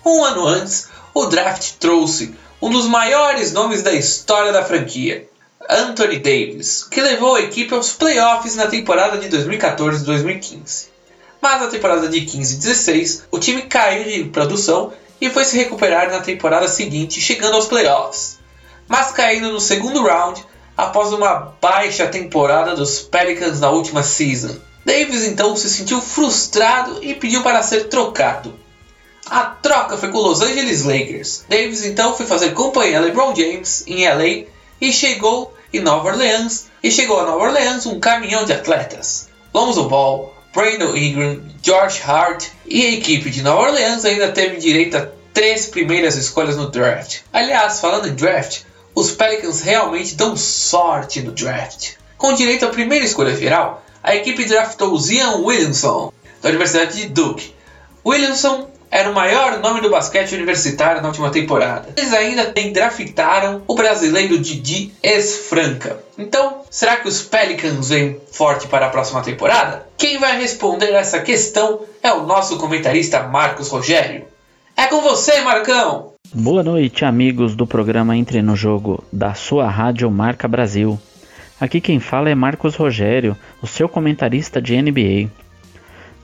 Um 0.04 0.24
ano 0.24 0.48
antes, 0.48 0.90
o 1.14 1.28
draft 1.28 1.74
trouxe 1.80 2.34
um 2.60 2.72
dos 2.72 2.88
maiores 2.88 3.54
nomes 3.54 3.84
da 3.84 3.94
história 3.94 4.52
da 4.52 4.66
franquia, 4.66 5.30
Anthony 5.70 6.20
Davis, 6.20 6.84
que 6.84 7.02
levou 7.02 7.36
a 7.36 7.42
equipe 7.42 7.74
aos 7.74 7.94
playoffs 7.94 8.56
na 8.56 8.66
temporada 8.68 9.18
de 9.18 9.30
2014-2015. 9.30 10.95
Mas 11.42 11.62
na 11.62 11.68
temporada 11.68 12.08
de 12.08 12.22
15-16, 12.22 13.24
o 13.32 13.40
time 13.40 13.64
caiu 13.64 14.04
de 14.04 14.30
produção 14.30 14.94
e 15.20 15.30
foi 15.30 15.46
se 15.46 15.58
recuperar 15.58 16.10
na 16.10 16.20
temporada 16.20 16.68
seguinte, 16.68 17.22
chegando 17.22 17.56
aos 17.56 17.68
playoffs, 17.68 18.40
mas 18.88 19.12
caindo 19.12 19.52
no 19.52 19.60
segundo 19.60 20.04
round 20.04 20.44
após 20.76 21.14
uma 21.14 21.56
baixa 21.62 22.08
temporada 22.08 22.76
dos 22.76 23.00
Pelicans 23.00 23.60
na 23.60 23.70
última 23.70 24.04
season. 24.04 24.56
Davis 24.86 25.24
então 25.24 25.56
se 25.56 25.70
sentiu 25.70 26.02
frustrado 26.02 27.00
e 27.02 27.16
pediu 27.16 27.42
para 27.42 27.64
ser 27.64 27.86
trocado. 27.86 28.54
A 29.28 29.42
troca 29.46 29.98
foi 29.98 30.12
com 30.12 30.20
os 30.20 30.24
Los 30.24 30.42
Angeles 30.42 30.84
Lakers. 30.84 31.46
Davis 31.50 31.84
então 31.84 32.16
foi 32.16 32.28
fazer 32.28 32.54
companhia 32.54 33.00
a 33.00 33.02
LeBron 33.02 33.34
James 33.36 33.84
em 33.88 34.08
LA 34.08 34.46
e 34.80 34.94
chegou 34.94 35.52
em 35.74 35.80
Nova 35.80 36.10
Orleans 36.10 36.68
e 36.84 36.92
chegou 36.92 37.20
a 37.20 37.24
Nova 37.24 37.46
Orleans 37.46 37.88
um 37.88 38.00
caminhão 38.00 38.46
de 38.46 38.54
atletas. 38.54 39.30
Lonzo 39.52 39.86
Ball, 39.86 40.35
Brandon 40.56 40.96
Ingram, 40.96 41.44
George 41.62 42.02
Hart 42.02 42.46
e 42.66 42.86
a 42.86 42.92
equipe 42.94 43.30
de 43.30 43.44
Nova 43.44 43.64
Orleans 43.64 44.06
ainda 44.06 44.32
teve 44.32 44.56
direito 44.56 44.96
a 44.96 45.10
três 45.34 45.66
primeiras 45.66 46.16
escolhas 46.16 46.56
no 46.56 46.72
draft. 46.72 47.20
Aliás, 47.34 47.82
falando 47.82 48.08
em 48.08 48.16
draft, 48.16 48.62
os 48.96 49.12
Pelicans 49.12 49.60
realmente 49.60 50.16
dão 50.16 50.38
sorte 50.38 51.22
no 51.22 51.34
draft. 51.34 51.96
Com 52.18 52.34
direito 52.34 52.66
à 52.66 52.70
primeira 52.70 53.04
escolha 53.04 53.36
geral, 53.36 53.84
a 54.02 54.16
equipe 54.16 54.46
draftou 54.46 54.98
Zion 54.98 55.44
Williamson, 55.44 56.14
da 56.42 56.48
Universidade 56.48 57.02
de 57.02 57.10
Duke. 57.10 57.54
Williamson 58.06 58.70
era 58.96 59.12
o 59.12 59.14
maior 59.14 59.60
nome 59.60 59.82
do 59.82 59.90
basquete 59.90 60.34
universitário 60.34 61.02
na 61.02 61.10
última 61.10 61.30
temporada. 61.30 61.90
Eles 61.98 62.14
ainda 62.14 62.46
tem 62.46 62.72
draftaram 62.72 63.62
o 63.68 63.76
brasileiro 63.76 64.40
Didi 64.40 64.94
Esfranca. 65.04 66.00
Então, 66.18 66.62
será 66.72 66.96
que 66.96 67.10
os 67.10 67.22
Pelicans 67.22 67.90
vêm 67.90 68.22
forte 68.32 68.68
para 68.70 68.86
a 68.86 68.90
próxima 68.90 69.22
temporada? 69.22 69.86
Quem 69.98 70.18
vai 70.18 70.40
responder 70.40 70.94
essa 70.94 71.20
questão 71.20 71.82
é 72.02 72.14
o 72.14 72.26
nosso 72.26 72.58
comentarista 72.58 73.24
Marcos 73.24 73.68
Rogério. 73.68 74.28
É 74.78 74.88
com 74.88 75.02
você, 75.02 75.42
Marcão! 75.42 76.14
Boa 76.34 76.64
noite, 76.64 77.04
amigos 77.04 77.54
do 77.54 77.68
programa 77.68 78.16
Entre 78.16 78.42
no 78.42 78.56
Jogo 78.56 79.04
da 79.12 79.34
sua 79.34 79.70
rádio 79.70 80.10
Marca 80.10 80.48
Brasil. 80.48 80.98
Aqui 81.60 81.82
quem 81.82 82.00
fala 82.00 82.30
é 82.30 82.36
Marcos 82.36 82.76
Rogério, 82.76 83.36
o 83.62 83.68
seu 83.68 83.90
comentarista 83.90 84.62
de 84.62 84.82
NBA. 84.82 85.30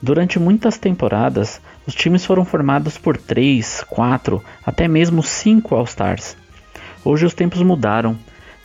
Durante 0.01 0.39
muitas 0.39 0.79
temporadas, 0.79 1.62
os 1.86 1.96
times 1.96 2.26
foram 2.26 2.46
formados 2.46 2.98
por 2.98 3.17
3, 3.17 3.84
4, 3.89 4.44
até 4.65 4.88
mesmo 4.88 5.24
5 5.24 5.76
All-Stars. 5.76 6.38
Hoje 7.04 7.26
os 7.26 7.34
tempos 7.34 7.62
mudaram. 7.62 8.17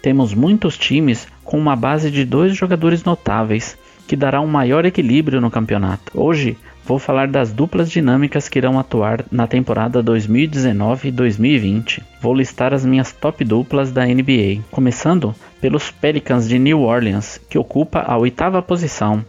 Temos 0.02 0.34
muitos 0.34 0.76
times 0.76 1.26
com 1.42 1.58
uma 1.58 1.74
base 1.74 2.10
de 2.10 2.24
dois 2.24 2.54
jogadores 2.54 3.02
notáveis, 3.02 3.76
que 4.06 4.14
dará 4.14 4.40
um 4.40 4.46
maior 4.46 4.84
equilíbrio 4.84 5.40
no 5.40 5.50
campeonato. 5.50 6.12
Hoje 6.14 6.56
vou 6.84 6.98
falar 6.98 7.26
das 7.26 7.52
duplas 7.52 7.90
dinâmicas 7.90 8.48
que 8.48 8.58
irão 8.58 8.78
atuar 8.78 9.24
na 9.32 9.46
temporada 9.46 10.02
2019 10.02 11.10
2020. 11.10 12.02
Vou 12.20 12.34
listar 12.34 12.72
as 12.72 12.84
minhas 12.84 13.10
top 13.12 13.44
duplas 13.44 13.90
da 13.90 14.06
NBA, 14.06 14.62
começando 14.70 15.34
pelos 15.60 15.90
Pelicans 15.90 16.48
de 16.48 16.58
New 16.58 16.82
Orleans, 16.82 17.40
que 17.48 17.58
ocupa 17.58 18.04
a 18.06 18.16
oitava 18.16 18.62
posição, 18.62 19.24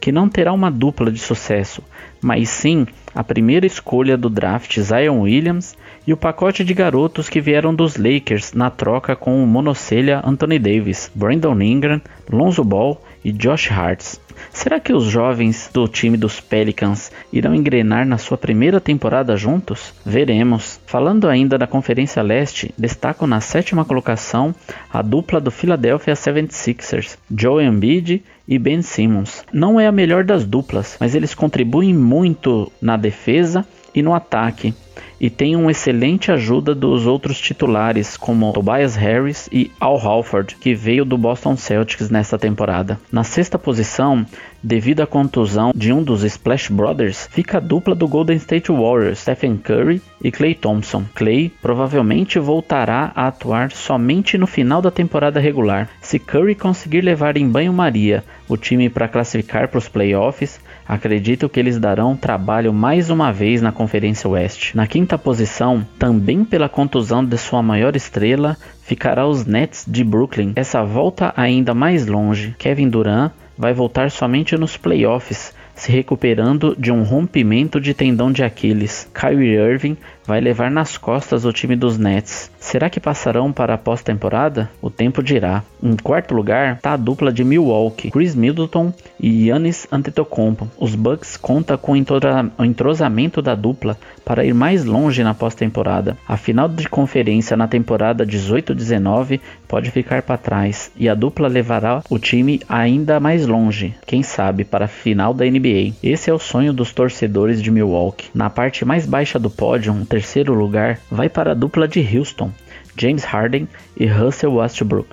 que 0.00 0.12
não 0.12 0.28
terá 0.28 0.52
uma 0.52 0.70
dupla 0.70 1.10
de 1.10 1.18
sucesso, 1.18 1.82
mas 2.20 2.48
sim 2.48 2.86
a 3.14 3.24
primeira 3.24 3.66
escolha 3.66 4.16
do 4.16 4.28
draft 4.28 4.78
Zion 4.78 5.20
Williams 5.20 5.76
e 6.06 6.12
o 6.12 6.16
pacote 6.16 6.64
de 6.64 6.74
garotos 6.74 7.28
que 7.28 7.40
vieram 7.40 7.74
dos 7.74 7.96
Lakers 7.96 8.52
na 8.52 8.70
troca 8.70 9.16
com 9.16 9.42
o 9.42 9.46
monocelha 9.46 10.20
Anthony 10.24 10.58
Davis, 10.58 11.10
Brandon 11.14 11.60
Ingram, 11.60 12.00
Lonzo 12.30 12.64
Ball 12.64 13.02
e 13.24 13.32
Josh 13.32 13.70
Hart. 13.70 14.16
Será 14.60 14.78
que 14.78 14.92
os 14.92 15.04
jovens 15.04 15.70
do 15.72 15.88
time 15.88 16.18
dos 16.18 16.38
Pelicans 16.38 17.10
irão 17.32 17.54
engrenar 17.54 18.04
na 18.04 18.18
sua 18.18 18.36
primeira 18.36 18.78
temporada 18.78 19.34
juntos? 19.34 19.94
Veremos. 20.04 20.78
Falando 20.84 21.30
ainda 21.30 21.56
da 21.56 21.66
Conferência 21.66 22.22
Leste, 22.22 22.70
destaco 22.76 23.26
na 23.26 23.40
sétima 23.40 23.86
colocação 23.86 24.54
a 24.92 25.00
dupla 25.00 25.40
do 25.40 25.50
Philadelphia 25.50 26.12
76ers, 26.12 27.16
Joe 27.34 27.64
Embiid 27.64 28.22
e 28.46 28.58
Ben 28.58 28.82
Simmons. 28.82 29.46
Não 29.50 29.80
é 29.80 29.86
a 29.86 29.92
melhor 29.92 30.24
das 30.24 30.44
duplas, 30.44 30.94
mas 31.00 31.14
eles 31.14 31.34
contribuem 31.34 31.94
muito 31.94 32.70
na 32.82 32.98
defesa 32.98 33.66
e 33.94 34.02
no 34.02 34.12
ataque 34.12 34.74
e 35.20 35.28
tem 35.28 35.54
uma 35.54 35.70
excelente 35.70 36.32
ajuda 36.32 36.74
dos 36.74 37.06
outros 37.06 37.38
titulares, 37.38 38.16
como 38.16 38.52
Tobias 38.52 38.96
Harris 38.96 39.48
e 39.52 39.70
Al 39.78 39.98
Halford, 39.98 40.56
que 40.56 40.74
veio 40.74 41.04
do 41.04 41.18
Boston 41.18 41.56
Celtics 41.56 42.08
nesta 42.08 42.38
temporada. 42.38 42.98
Na 43.12 43.22
sexta 43.22 43.58
posição, 43.58 44.24
devido 44.62 45.02
à 45.02 45.06
contusão 45.06 45.72
de 45.74 45.92
um 45.92 46.02
dos 46.02 46.24
Splash 46.24 46.70
Brothers, 46.70 47.28
fica 47.30 47.58
a 47.58 47.60
dupla 47.60 47.94
do 47.94 48.08
Golden 48.08 48.36
State 48.36 48.72
Warriors, 48.72 49.18
Stephen 49.18 49.58
Curry 49.58 50.00
e 50.24 50.30
Clay 50.30 50.54
Thompson. 50.54 51.04
Clay 51.14 51.52
provavelmente 51.60 52.38
voltará 52.38 53.12
a 53.14 53.26
atuar 53.26 53.72
somente 53.72 54.38
no 54.38 54.46
final 54.46 54.80
da 54.80 54.90
temporada 54.90 55.38
regular. 55.38 55.88
Se 56.00 56.18
Curry 56.18 56.54
conseguir 56.54 57.02
levar 57.02 57.36
em 57.36 57.48
banho-maria 57.48 58.24
o 58.48 58.56
time 58.56 58.88
para 58.88 59.08
classificar 59.08 59.68
para 59.68 59.78
os 59.78 59.88
playoffs, 59.88 60.60
Acredito 60.90 61.48
que 61.48 61.60
eles 61.60 61.78
darão 61.78 62.16
trabalho 62.16 62.72
mais 62.72 63.10
uma 63.10 63.30
vez 63.30 63.62
na 63.62 63.70
Conferência 63.70 64.28
Oeste. 64.28 64.76
Na 64.76 64.88
quinta 64.88 65.16
posição, 65.16 65.86
também 65.96 66.44
pela 66.44 66.68
contusão 66.68 67.24
de 67.24 67.38
sua 67.38 67.62
maior 67.62 67.94
estrela, 67.94 68.56
ficará 68.82 69.24
os 69.24 69.46
Nets 69.46 69.84
de 69.86 70.02
Brooklyn. 70.02 70.52
Essa 70.56 70.82
volta 70.82 71.32
ainda 71.36 71.72
mais 71.74 72.08
longe, 72.08 72.56
Kevin 72.58 72.88
Durant 72.88 73.30
vai 73.56 73.72
voltar 73.72 74.10
somente 74.10 74.56
nos 74.56 74.76
playoffs, 74.76 75.54
se 75.76 75.92
recuperando 75.92 76.74
de 76.76 76.90
um 76.90 77.04
rompimento 77.04 77.80
de 77.80 77.94
tendão 77.94 78.32
de 78.32 78.42
Aquiles. 78.42 79.08
Kyrie 79.14 79.54
Irving 79.54 79.96
vai 80.30 80.40
levar 80.40 80.70
nas 80.70 80.96
costas 80.96 81.44
o 81.44 81.52
time 81.52 81.74
dos 81.74 81.98
Nets. 81.98 82.52
Será 82.56 82.88
que 82.88 83.00
passarão 83.00 83.52
para 83.52 83.74
a 83.74 83.78
pós-temporada? 83.78 84.70
O 84.80 84.88
tempo 84.88 85.24
dirá. 85.24 85.64
Em 85.82 85.96
quarto 85.96 86.32
lugar 86.34 86.76
está 86.76 86.92
a 86.92 86.96
dupla 86.96 87.32
de 87.32 87.42
Milwaukee, 87.42 88.12
Chris 88.12 88.36
Middleton 88.36 88.92
e 89.18 89.46
Giannis 89.46 89.88
Antetokounmpo. 89.90 90.68
Os 90.78 90.94
Bucks 90.94 91.36
contam 91.36 91.76
com 91.76 91.92
o 91.92 92.64
entrosamento 92.64 93.42
da 93.42 93.56
dupla 93.56 93.98
para 94.24 94.44
ir 94.44 94.54
mais 94.54 94.84
longe 94.84 95.24
na 95.24 95.34
pós-temporada. 95.34 96.16
A 96.28 96.36
final 96.36 96.68
de 96.68 96.88
conferência 96.88 97.56
na 97.56 97.66
temporada 97.66 98.24
18-19 98.24 99.40
pode 99.66 99.90
ficar 99.90 100.22
para 100.22 100.36
trás 100.36 100.92
e 100.96 101.08
a 101.08 101.14
dupla 101.14 101.48
levará 101.48 102.04
o 102.08 102.20
time 102.20 102.60
ainda 102.68 103.18
mais 103.18 103.46
longe, 103.46 103.96
quem 104.06 104.22
sabe 104.22 104.62
para 104.62 104.84
a 104.84 104.88
final 104.88 105.34
da 105.34 105.44
NBA. 105.44 105.94
Esse 106.00 106.30
é 106.30 106.32
o 106.32 106.38
sonho 106.38 106.72
dos 106.72 106.92
torcedores 106.92 107.60
de 107.60 107.70
Milwaukee. 107.70 108.28
Na 108.32 108.48
parte 108.48 108.84
mais 108.84 109.06
baixa 109.06 109.36
do 109.36 109.50
pódio, 109.50 109.92
um 109.92 110.04
terceiro 110.20 110.52
lugar 110.52 111.00
vai 111.10 111.30
para 111.30 111.52
a 111.52 111.54
dupla 111.54 111.88
de 111.88 111.98
Houston, 112.14 112.52
James 112.94 113.24
Harden 113.24 113.66
e 113.96 114.04
Russell 114.04 114.52
Westbrook. 114.52 115.08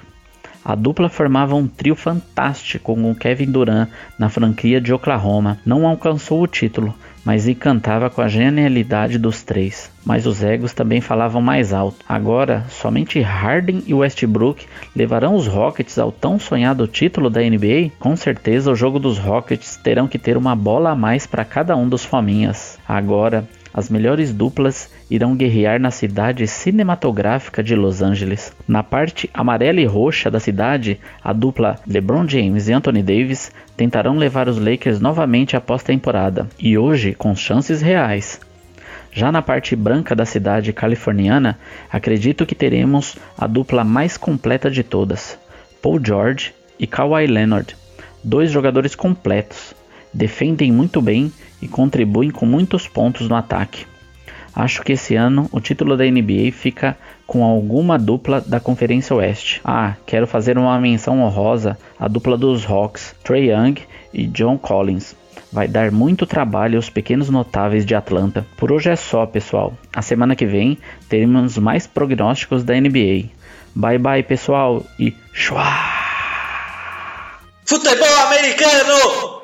A 0.66 0.76
dupla 0.76 1.08
formava 1.08 1.56
um 1.56 1.66
trio 1.66 1.96
fantástico 1.96 2.94
com 2.94 3.16
Kevin 3.16 3.50
Durant 3.50 3.88
na 4.20 4.28
franquia 4.28 4.82
de 4.82 4.92
Oklahoma. 4.92 5.60
Não 5.66 5.88
alcançou 5.88 6.42
o 6.42 6.48
título, 6.48 6.94
mas 7.24 7.48
encantava 7.48 8.10
com 8.10 8.22
a 8.22 8.28
genialidade 8.28 9.18
dos 9.18 9.44
três. 9.44 9.90
Mas 10.06 10.26
os 10.26 10.44
egos 10.44 10.74
também 10.74 11.00
falavam 11.00 11.42
mais 11.42 11.72
alto. 11.72 12.04
Agora, 12.08 12.66
somente 12.70 13.22
Harden 13.22 13.84
e 13.88 13.94
Westbrook 13.94 14.66
levarão 14.94 15.36
os 15.36 15.48
Rockets 15.48 15.98
ao 15.98 16.12
tão 16.12 16.38
sonhado 16.38 16.86
título 16.86 17.30
da 17.30 17.40
NBA? 17.40 17.92
Com 17.98 18.18
certeza, 18.18 18.70
o 18.70 18.76
jogo 18.76 19.00
dos 19.00 19.18
Rockets 19.18 19.78
terão 19.78 20.06
que 20.06 20.20
ter 20.20 20.36
uma 20.36 20.54
bola 20.54 20.92
a 20.92 20.96
mais 20.96 21.26
para 21.26 21.46
cada 21.46 21.78
um 21.78 21.88
dos 21.88 22.04
fominhas. 22.04 22.78
Agora, 22.86 23.48
as 23.78 23.90
melhores 23.90 24.34
duplas 24.34 24.90
irão 25.08 25.36
guerrear 25.36 25.80
na 25.80 25.92
cidade 25.92 26.48
cinematográfica 26.48 27.62
de 27.62 27.76
Los 27.76 28.02
Angeles. 28.02 28.52
Na 28.68 28.82
parte 28.82 29.30
amarela 29.32 29.80
e 29.80 29.86
roxa 29.86 30.32
da 30.32 30.40
cidade, 30.40 31.00
a 31.24 31.32
dupla 31.32 31.80
LeBron 31.86 32.28
James 32.28 32.68
e 32.68 32.74
Anthony 32.74 33.04
Davis 33.04 33.52
tentarão 33.78 34.18
levar 34.18 34.50
os 34.50 34.58
Lakers 34.58 35.00
novamente 35.00 35.56
à 35.56 35.62
pós-temporada, 35.62 36.50
e 36.60 36.76
hoje 36.76 37.14
com 37.14 37.36
chances 37.36 37.80
reais. 37.80 38.42
Já 39.12 39.32
na 39.32 39.44
parte 39.44 39.76
branca 39.76 40.16
da 40.16 40.26
cidade 40.26 40.74
californiana, 40.74 41.60
acredito 41.88 42.48
que 42.48 42.56
teremos 42.56 43.16
a 43.38 43.46
dupla 43.46 43.84
mais 43.84 44.18
completa 44.18 44.72
de 44.72 44.82
todas: 44.82 45.38
Paul 45.84 46.04
George 46.04 46.52
e 46.80 46.88
Kawhi 46.88 47.28
Leonard, 47.28 47.76
dois 48.24 48.50
jogadores 48.50 48.96
completos, 48.96 49.76
defendem 50.12 50.72
muito 50.72 51.00
bem 51.00 51.32
e 51.62 51.68
contribuem 51.68 52.30
com 52.30 52.46
muitos 52.46 52.88
pontos 52.88 53.28
no 53.28 53.36
ataque. 53.36 53.86
Acho 54.56 54.82
que 54.82 54.94
esse 54.94 55.16
ano 55.16 55.48
o 55.52 55.60
título 55.60 55.96
da 55.96 56.04
NBA 56.04 56.52
fica 56.52 56.98
com 57.28 57.44
alguma 57.44 58.00
dupla 58.00 58.42
da 58.42 58.60
Conferência 58.60 59.16
Oeste. 59.16 59.62
Ah, 59.64 59.94
quero 60.06 60.26
fazer 60.26 60.58
uma 60.58 60.80
menção 60.80 61.22
honrosa 61.22 61.78
à 62.00 62.08
dupla 62.08 62.36
dos 62.36 62.66
Hawks, 62.66 63.14
Trey 63.24 63.52
Young 63.52 63.76
e 64.12 64.26
John 64.26 64.58
Collins. 64.58 65.16
Vai 65.52 65.68
dar 65.68 65.92
muito 65.92 66.26
trabalho 66.26 66.78
aos 66.78 66.90
pequenos 66.90 67.30
notáveis 67.30 67.86
de 67.86 67.94
Atlanta. 67.94 68.46
Por 68.58 68.72
hoje 68.72 68.90
é 68.90 68.96
só, 68.96 69.26
pessoal. 69.26 69.74
A 69.94 70.02
semana 70.02 70.36
que 70.36 70.46
vem 70.46 70.78
teremos 71.08 71.58
mais 71.58 71.86
prognósticos 71.86 72.64
da 72.64 72.74
NBA. 72.74 73.30
Bye 73.76 74.00
bye, 74.00 74.24
pessoal, 74.24 74.84
e 75.00 75.16
chua! 75.34 75.64
Futebol 77.64 78.18
americano! 78.26 79.37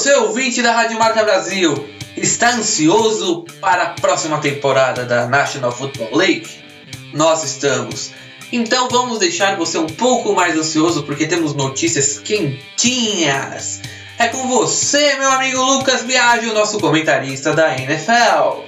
Você, 0.00 0.14
ouvinte 0.14 0.62
da 0.62 0.72
Rádio 0.72 0.98
Marca 0.98 1.22
Brasil, 1.22 1.86
está 2.16 2.52
ansioso 2.54 3.44
para 3.60 3.82
a 3.82 3.88
próxima 3.90 4.38
temporada 4.40 5.04
da 5.04 5.26
National 5.26 5.70
Football 5.70 6.16
League? 6.16 6.48
Nós 7.12 7.44
estamos. 7.44 8.10
Então 8.50 8.88
vamos 8.88 9.18
deixar 9.18 9.58
você 9.58 9.76
um 9.76 9.86
pouco 9.86 10.34
mais 10.34 10.56
ansioso 10.56 11.02
porque 11.02 11.26
temos 11.26 11.52
notícias 11.52 12.18
quentinhas. 12.18 13.82
É 14.18 14.28
com 14.28 14.48
você, 14.48 15.16
meu 15.16 15.32
amigo 15.32 15.60
Lucas 15.60 16.02
Biagio, 16.02 16.54
nosso 16.54 16.80
comentarista 16.80 17.52
da 17.52 17.76
NFL. 17.76 18.64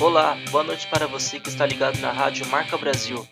Olá, 0.00 0.38
boa 0.52 0.62
noite 0.62 0.86
para 0.86 1.08
você 1.08 1.40
que 1.40 1.48
está 1.48 1.66
ligado 1.66 1.98
na 1.98 2.12
Rádio 2.12 2.46
Marca 2.46 2.78
Brasil. 2.78 3.26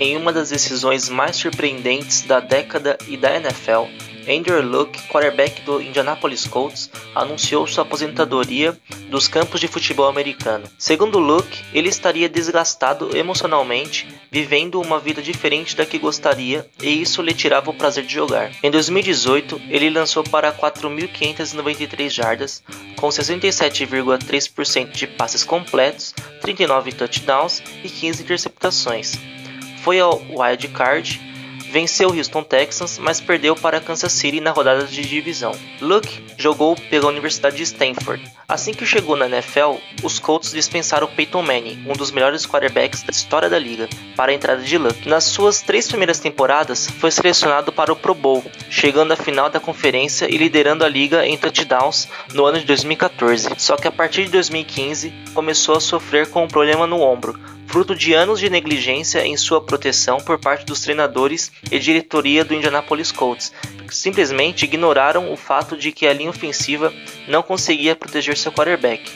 Em 0.00 0.16
uma 0.16 0.32
das 0.32 0.50
decisões 0.50 1.08
mais 1.08 1.36
surpreendentes 1.36 2.22
da 2.22 2.40
década 2.40 2.98
e 3.06 3.16
da 3.16 3.36
NFL, 3.36 3.84
Andrew 4.28 4.60
Luck, 4.60 5.00
quarterback 5.08 5.62
do 5.62 5.80
Indianapolis 5.80 6.46
Colts, 6.46 6.90
anunciou 7.14 7.66
sua 7.66 7.82
aposentadoria 7.82 8.76
dos 9.08 9.28
campos 9.28 9.60
de 9.60 9.68
futebol 9.68 10.08
americano. 10.08 10.64
Segundo 10.78 11.18
Luck, 11.18 11.46
ele 11.72 11.88
estaria 11.88 12.28
desgastado 12.28 13.16
emocionalmente, 13.16 14.08
vivendo 14.30 14.80
uma 14.80 14.98
vida 14.98 15.22
diferente 15.22 15.76
da 15.76 15.86
que 15.86 15.98
gostaria, 15.98 16.68
e 16.82 17.00
isso 17.00 17.22
lhe 17.22 17.32
tirava 17.32 17.70
o 17.70 17.74
prazer 17.74 18.04
de 18.04 18.12
jogar. 18.12 18.50
Em 18.62 18.70
2018, 18.70 19.60
ele 19.68 19.90
lançou 19.90 20.24
para 20.24 20.52
4.593 20.52 22.10
jardas, 22.10 22.62
com 22.96 23.08
67,3% 23.08 24.90
de 24.90 25.06
passes 25.06 25.44
completos, 25.44 26.14
39 26.40 26.92
touchdowns 26.92 27.62
e 27.84 27.88
15 27.88 28.22
interceptações. 28.22 29.14
Foi 29.82 30.00
ao 30.00 30.20
wild 30.30 30.66
card 30.68 31.25
venceu 31.76 32.08
o 32.08 32.16
Houston 32.16 32.42
Texans, 32.42 32.96
mas 32.96 33.20
perdeu 33.20 33.54
para 33.54 33.82
Kansas 33.82 34.10
City 34.10 34.40
na 34.40 34.50
rodada 34.50 34.84
de 34.84 35.02
divisão. 35.02 35.52
Luke 35.78 36.24
jogou 36.38 36.74
pela 36.74 37.08
Universidade 37.08 37.58
de 37.58 37.64
Stanford. 37.64 38.24
Assim 38.48 38.72
que 38.72 38.86
chegou 38.86 39.14
na 39.14 39.26
NFL, 39.26 39.74
os 40.02 40.18
Colts 40.18 40.52
dispensaram 40.52 41.06
Peyton 41.06 41.42
Manning, 41.42 41.84
um 41.86 41.92
dos 41.92 42.10
melhores 42.10 42.46
quarterbacks 42.46 43.02
da 43.02 43.10
história 43.10 43.50
da 43.50 43.58
liga, 43.58 43.90
para 44.16 44.32
a 44.32 44.34
entrada 44.34 44.62
de 44.62 44.78
Luke. 44.78 45.06
Nas 45.06 45.24
suas 45.24 45.60
três 45.60 45.86
primeiras 45.86 46.18
temporadas, 46.18 46.88
foi 46.98 47.10
selecionado 47.10 47.70
para 47.70 47.92
o 47.92 47.96
Pro 47.96 48.14
Bowl, 48.14 48.42
chegando 48.70 49.12
à 49.12 49.16
final 49.16 49.50
da 49.50 49.60
conferência 49.60 50.32
e 50.32 50.38
liderando 50.38 50.82
a 50.82 50.88
liga 50.88 51.26
em 51.26 51.36
touchdowns 51.36 52.08
no 52.32 52.46
ano 52.46 52.58
de 52.58 52.64
2014. 52.64 53.50
Só 53.58 53.76
que 53.76 53.86
a 53.86 53.92
partir 53.92 54.24
de 54.24 54.30
2015 54.30 55.12
começou 55.34 55.76
a 55.76 55.80
sofrer 55.80 56.30
com 56.30 56.44
um 56.44 56.48
problema 56.48 56.86
no 56.86 57.02
ombro, 57.02 57.38
fruto 57.66 57.94
de 57.94 58.14
anos 58.14 58.40
de 58.40 58.48
negligência 58.48 59.26
em 59.26 59.36
sua 59.36 59.60
proteção 59.60 60.18
por 60.18 60.38
parte 60.38 60.64
dos 60.64 60.80
treinadores 60.80 61.52
e 61.70 61.78
diretoria 61.78 62.44
do 62.44 62.54
Indianapolis 62.54 63.12
Colts, 63.12 63.52
que 63.86 63.94
simplesmente 63.94 64.64
ignoraram 64.64 65.32
o 65.32 65.36
fato 65.36 65.76
de 65.76 65.92
que 65.92 66.06
a 66.06 66.12
linha 66.12 66.30
ofensiva 66.30 66.92
não 67.28 67.42
conseguia 67.42 67.96
proteger 67.96 68.36
seu 68.36 68.52
quarterback. 68.52 69.10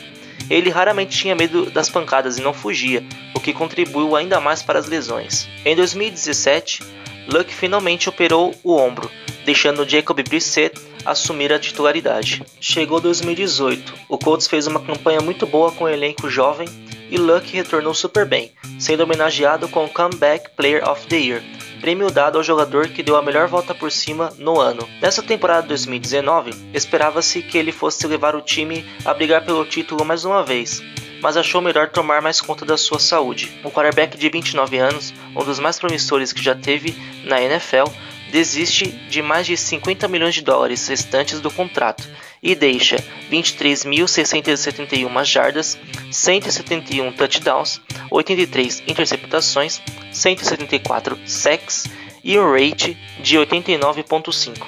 Ele 0.49 0.69
raramente 0.69 1.17
tinha 1.17 1.35
medo 1.35 1.71
das 1.71 1.89
pancadas 1.89 2.37
e 2.37 2.41
não 2.41 2.53
fugia, 2.53 3.03
o 3.33 3.39
que 3.39 3.53
contribuiu 3.53 4.15
ainda 4.15 4.39
mais 4.39 4.61
para 4.61 4.79
as 4.79 4.87
lesões. 4.87 5.47
Em 5.63 5.75
2017, 5.75 6.83
Luck 7.27 7.53
finalmente 7.53 8.09
operou 8.09 8.53
o 8.63 8.75
ombro, 8.75 9.09
deixando 9.45 9.87
Jacob 9.87 10.21
Brissett 10.27 10.79
assumir 11.05 11.53
a 11.53 11.59
titularidade. 11.59 12.43
Chegou 12.59 12.99
2018, 12.99 13.93
o 14.09 14.17
Colts 14.17 14.47
fez 14.47 14.67
uma 14.67 14.79
campanha 14.79 15.21
muito 15.21 15.47
boa 15.47 15.71
com 15.71 15.85
o 15.85 15.89
elenco 15.89 16.29
jovem 16.29 16.67
e 17.11 17.17
Luck 17.17 17.51
retornou 17.51 17.93
super 17.93 18.25
bem, 18.25 18.53
sendo 18.79 19.03
homenageado 19.03 19.67
com 19.67 19.83
o 19.83 19.89
Comeback 19.89 20.49
Player 20.55 20.89
of 20.89 21.05
the 21.07 21.17
Year, 21.17 21.43
prêmio 21.81 22.09
dado 22.09 22.37
ao 22.37 22.43
jogador 22.43 22.87
que 22.87 23.03
deu 23.03 23.17
a 23.17 23.21
melhor 23.21 23.47
volta 23.47 23.75
por 23.75 23.91
cima 23.91 24.31
no 24.37 24.59
ano. 24.59 24.87
Nessa 25.01 25.21
temporada 25.21 25.63
de 25.63 25.67
2019, 25.67 26.53
esperava-se 26.73 27.41
que 27.41 27.57
ele 27.57 27.73
fosse 27.73 28.07
levar 28.07 28.33
o 28.33 28.41
time 28.41 28.85
a 29.03 29.13
brigar 29.13 29.43
pelo 29.43 29.65
título 29.65 30.05
mais 30.05 30.23
uma 30.23 30.41
vez, 30.41 30.81
mas 31.21 31.35
achou 31.35 31.61
melhor 31.61 31.89
tomar 31.89 32.21
mais 32.21 32.39
conta 32.39 32.65
da 32.65 32.77
sua 32.77 32.97
saúde. 32.97 33.51
O 33.63 33.69
quarterback 33.69 34.17
de 34.17 34.29
29 34.29 34.77
anos, 34.77 35.13
um 35.35 35.43
dos 35.43 35.59
mais 35.59 35.77
promissores 35.77 36.31
que 36.31 36.41
já 36.41 36.55
teve 36.55 36.95
na 37.25 37.41
NFL, 37.41 37.91
desiste 38.31 38.87
de 38.87 39.21
mais 39.21 39.45
de 39.45 39.57
50 39.57 40.07
milhões 40.07 40.33
de 40.33 40.41
dólares 40.41 40.87
restantes 40.87 41.41
do 41.41 41.51
contrato 41.51 42.07
e 42.41 42.55
deixa 42.55 42.97
23.671 43.31 45.23
jardas, 45.25 45.77
171 46.09 47.11
touchdowns, 47.13 47.81
83 48.09 48.83
interceptações, 48.87 49.81
174 50.11 51.19
sacks 51.25 51.85
e 52.23 52.39
um 52.39 52.51
rate 52.51 52.97
de 53.19 53.37
89.5. 53.37 54.65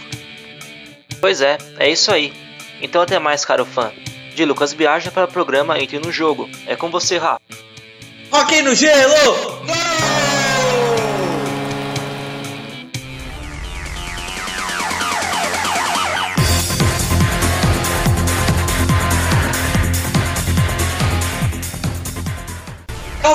Pois 1.19 1.41
é, 1.41 1.57
é 1.79 1.89
isso 1.89 2.11
aí. 2.11 2.33
Então 2.81 3.01
até 3.01 3.17
mais, 3.17 3.45
caro 3.45 3.65
fã. 3.65 3.91
De 4.35 4.45
Lucas 4.45 4.73
Biagio 4.73 5.11
para 5.11 5.25
o 5.25 5.31
programa 5.31 5.79
Entre 5.79 5.99
no 5.99 6.11
Jogo. 6.11 6.49
É 6.65 6.75
com 6.75 6.89
você, 6.89 7.17
Rafa. 7.17 7.41
Ok 8.31 8.63
no 8.63 8.73
gelo! 8.73 9.63
Gol! 9.65 10.02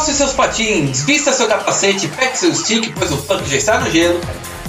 Seus 0.05 0.33
patins, 0.33 1.03
vista 1.03 1.33
seu 1.33 1.47
capacete, 1.49 2.09
pegue 2.09 2.37
seu 2.37 2.55
stick, 2.55 2.93
pois 2.97 3.11
o 3.13 3.17
punk 3.19 3.49
já 3.49 3.57
está 3.57 3.81
no 3.81 3.91
gelo, 3.91 4.21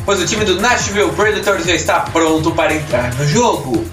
pois 0.05 0.19
o 0.19 0.25
time 0.25 0.43
do 0.45 0.59
Nashville 0.59 1.11
Predators 1.11 1.65
já 1.65 1.73
está 1.73 1.99
pronto 2.01 2.51
para 2.51 2.73
entrar 2.73 3.13
no 3.15 3.27
jogo. 3.27 3.85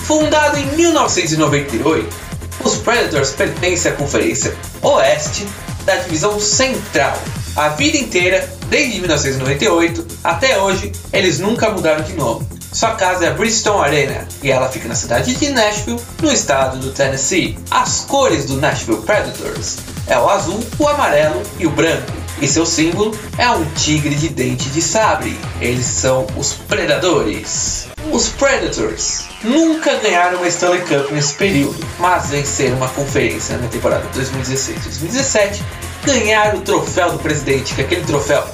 Fundado 0.00 0.58
em 0.58 0.66
1998, 0.76 2.16
os 2.64 2.76
Predators 2.76 3.30
pertencem 3.30 3.92
à 3.92 3.94
Conferência 3.94 4.56
Oeste 4.82 5.46
da 5.84 5.96
Divisão 5.96 6.38
Central. 6.40 7.16
A 7.56 7.70
vida 7.70 7.96
inteira, 7.96 8.48
desde 8.68 9.00
1998 9.00 10.06
até 10.22 10.60
hoje, 10.60 10.92
eles 11.12 11.38
nunca 11.38 11.70
mudaram 11.70 12.02
de 12.02 12.14
nome. 12.14 12.46
Sua 12.72 12.92
casa 12.92 13.26
é 13.26 13.28
a 13.28 13.34
Bristol 13.34 13.82
Arena 13.82 14.26
e 14.42 14.50
ela 14.50 14.68
fica 14.68 14.88
na 14.88 14.94
cidade 14.94 15.34
de 15.34 15.50
Nashville, 15.50 16.00
no 16.20 16.32
estado 16.32 16.78
do 16.78 16.90
Tennessee. 16.90 17.58
As 17.70 18.00
cores 18.00 18.46
do 18.46 18.56
Nashville 18.56 19.02
Predators 19.02 19.91
é 20.06 20.18
o 20.18 20.28
azul, 20.28 20.60
o 20.78 20.88
amarelo 20.88 21.42
e 21.58 21.66
o 21.66 21.70
branco. 21.70 22.12
E 22.40 22.48
seu 22.48 22.66
símbolo 22.66 23.16
é 23.38 23.48
um 23.50 23.64
tigre 23.74 24.14
de 24.14 24.28
dente 24.28 24.68
de 24.70 24.82
sabre. 24.82 25.38
Eles 25.60 25.86
são 25.86 26.26
os 26.36 26.54
predadores. 26.54 27.86
Os 28.10 28.28
Predators 28.30 29.24
nunca 29.44 29.94
ganharam 29.96 30.38
uma 30.38 30.48
Stanley 30.48 30.82
Cup 30.82 31.12
nesse 31.12 31.34
período, 31.34 31.78
mas 31.98 32.30
venceram 32.30 32.76
uma 32.76 32.88
conferência 32.88 33.56
na 33.56 33.68
temporada 33.68 34.04
2016-2017, 34.14 35.62
ganharam 36.04 36.58
o 36.58 36.62
troféu 36.62 37.12
do 37.12 37.18
presidente, 37.18 37.74
que 37.74 37.80
é 37.80 37.84
aquele 37.84 38.04
troféu 38.04 38.44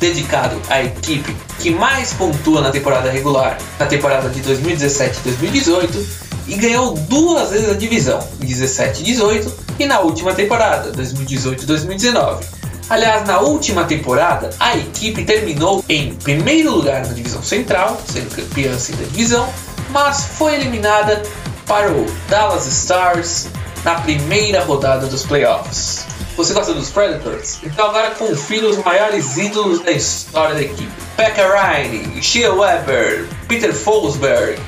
dedicado 0.00 0.60
à 0.68 0.82
equipe 0.82 1.34
que 1.60 1.70
mais 1.70 2.12
pontua 2.14 2.60
na 2.60 2.70
temporada 2.70 3.10
regular, 3.10 3.56
na 3.78 3.86
temporada 3.86 4.28
de 4.28 4.40
2017 4.40 5.20
2018, 5.24 6.06
e 6.48 6.56
ganhou 6.56 6.94
duas 6.94 7.50
vezes 7.50 7.70
a 7.70 7.74
divisão, 7.74 8.18
17 8.40 9.02
18 9.02 9.65
e 9.78 9.86
na 9.86 10.00
última 10.00 10.34
temporada, 10.34 10.92
2018-2019. 10.92 12.44
Aliás, 12.88 13.26
na 13.26 13.40
última 13.40 13.84
temporada, 13.84 14.50
a 14.60 14.76
equipe 14.76 15.24
terminou 15.24 15.84
em 15.88 16.14
primeiro 16.14 16.70
lugar 16.70 17.04
na 17.04 17.12
divisão 17.12 17.42
central, 17.42 18.00
sendo 18.06 18.34
campeã 18.34 18.70
da 18.70 19.04
divisão, 19.04 19.52
mas 19.90 20.24
foi 20.38 20.54
eliminada 20.54 21.20
para 21.66 21.90
o 21.90 22.06
Dallas 22.28 22.66
Stars 22.66 23.48
na 23.84 23.96
primeira 23.96 24.62
rodada 24.62 25.06
dos 25.06 25.26
playoffs. 25.26 26.06
Você 26.36 26.52
gosta 26.52 26.74
dos 26.74 26.90
Predators? 26.90 27.58
Então 27.64 27.86
agora 27.86 28.10
confira 28.10 28.66
os 28.68 28.76
maiores 28.84 29.36
ídolos 29.36 29.80
da 29.80 29.90
história 29.90 30.54
da 30.54 30.62
equipe. 30.62 30.92
Pekka 31.16 31.48
Ryan, 31.48 32.22
Shea 32.22 32.52
Weber, 32.52 33.26
Peter 33.48 33.72
Forsberg, 33.72 34.60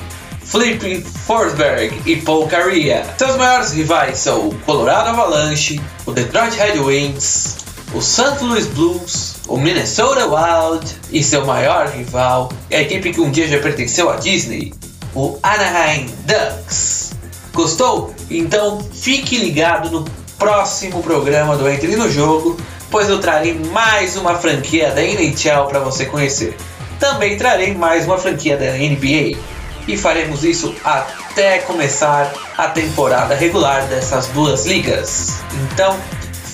Flip 0.49 1.03
Forsberg 1.27 1.95
e 2.07 2.17
Paul 2.17 2.47
Kariya. 2.47 3.05
Seus 3.19 3.37
maiores 3.37 3.73
rivais 3.73 4.19
são 4.19 4.49
o 4.49 4.55
Colorado 4.61 5.11
Avalanche, 5.11 5.79
o 6.07 6.13
Detroit 6.13 6.57
Red 6.57 6.79
Wings, 6.79 7.59
o 7.93 8.01
St. 8.01 8.43
Louis 8.43 8.67
Blues, 8.67 9.37
o 9.47 9.59
Minnesota 9.59 10.27
Wild 10.27 10.87
e 11.13 11.23
seu 11.23 11.45
maior 11.45 11.89
rival 11.89 12.51
é 12.71 12.79
a 12.79 12.81
equipe 12.81 13.13
que 13.13 13.21
um 13.21 13.31
dia 13.31 13.47
já 13.47 13.59
pertenceu 13.61 14.09
à 14.09 14.17
Disney, 14.17 14.73
o 15.15 15.39
Anaheim 15.43 16.07
Ducks. 16.25 17.13
Gostou? 17.53 18.15
Então 18.31 18.81
fique 18.81 19.37
ligado 19.37 19.91
no 19.91 20.05
próximo 20.39 21.03
programa 21.03 21.59
do 21.59 21.69
Entre 21.69 21.95
no 21.95 22.11
Jogo, 22.11 22.57
pois 22.91 23.11
eu 23.11 23.21
trarei 23.21 23.53
mais 23.53 24.17
uma 24.17 24.35
franquia 24.35 24.93
da 24.93 25.03
NHL 25.03 25.67
para 25.69 25.81
você 25.81 26.07
conhecer. 26.07 26.57
Também 26.99 27.37
trarei 27.37 27.75
mais 27.75 28.07
uma 28.07 28.17
franquia 28.17 28.57
da 28.57 28.73
NBA 28.73 29.58
e 29.89 29.97
faremos 29.97 30.45
isso 30.45 30.75
até 30.85 31.61
começar 31.61 32.33
a 32.57 32.69
temporada 32.69 33.35
regular 33.35 33.87
dessas 33.89 34.27
duas 34.29 34.67
ligas. 34.67 35.41
Então, 35.73 35.99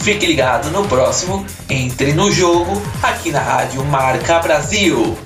fique 0.02 0.24
ligado 0.24 0.70
no 0.70 0.86
próximo 0.86 1.44
Entre 1.68 2.12
no 2.12 2.30
Jogo 2.30 2.80
aqui 3.02 3.32
na 3.32 3.40
Rádio 3.40 3.84
Marca 3.84 4.38
Brasil. 4.38 5.18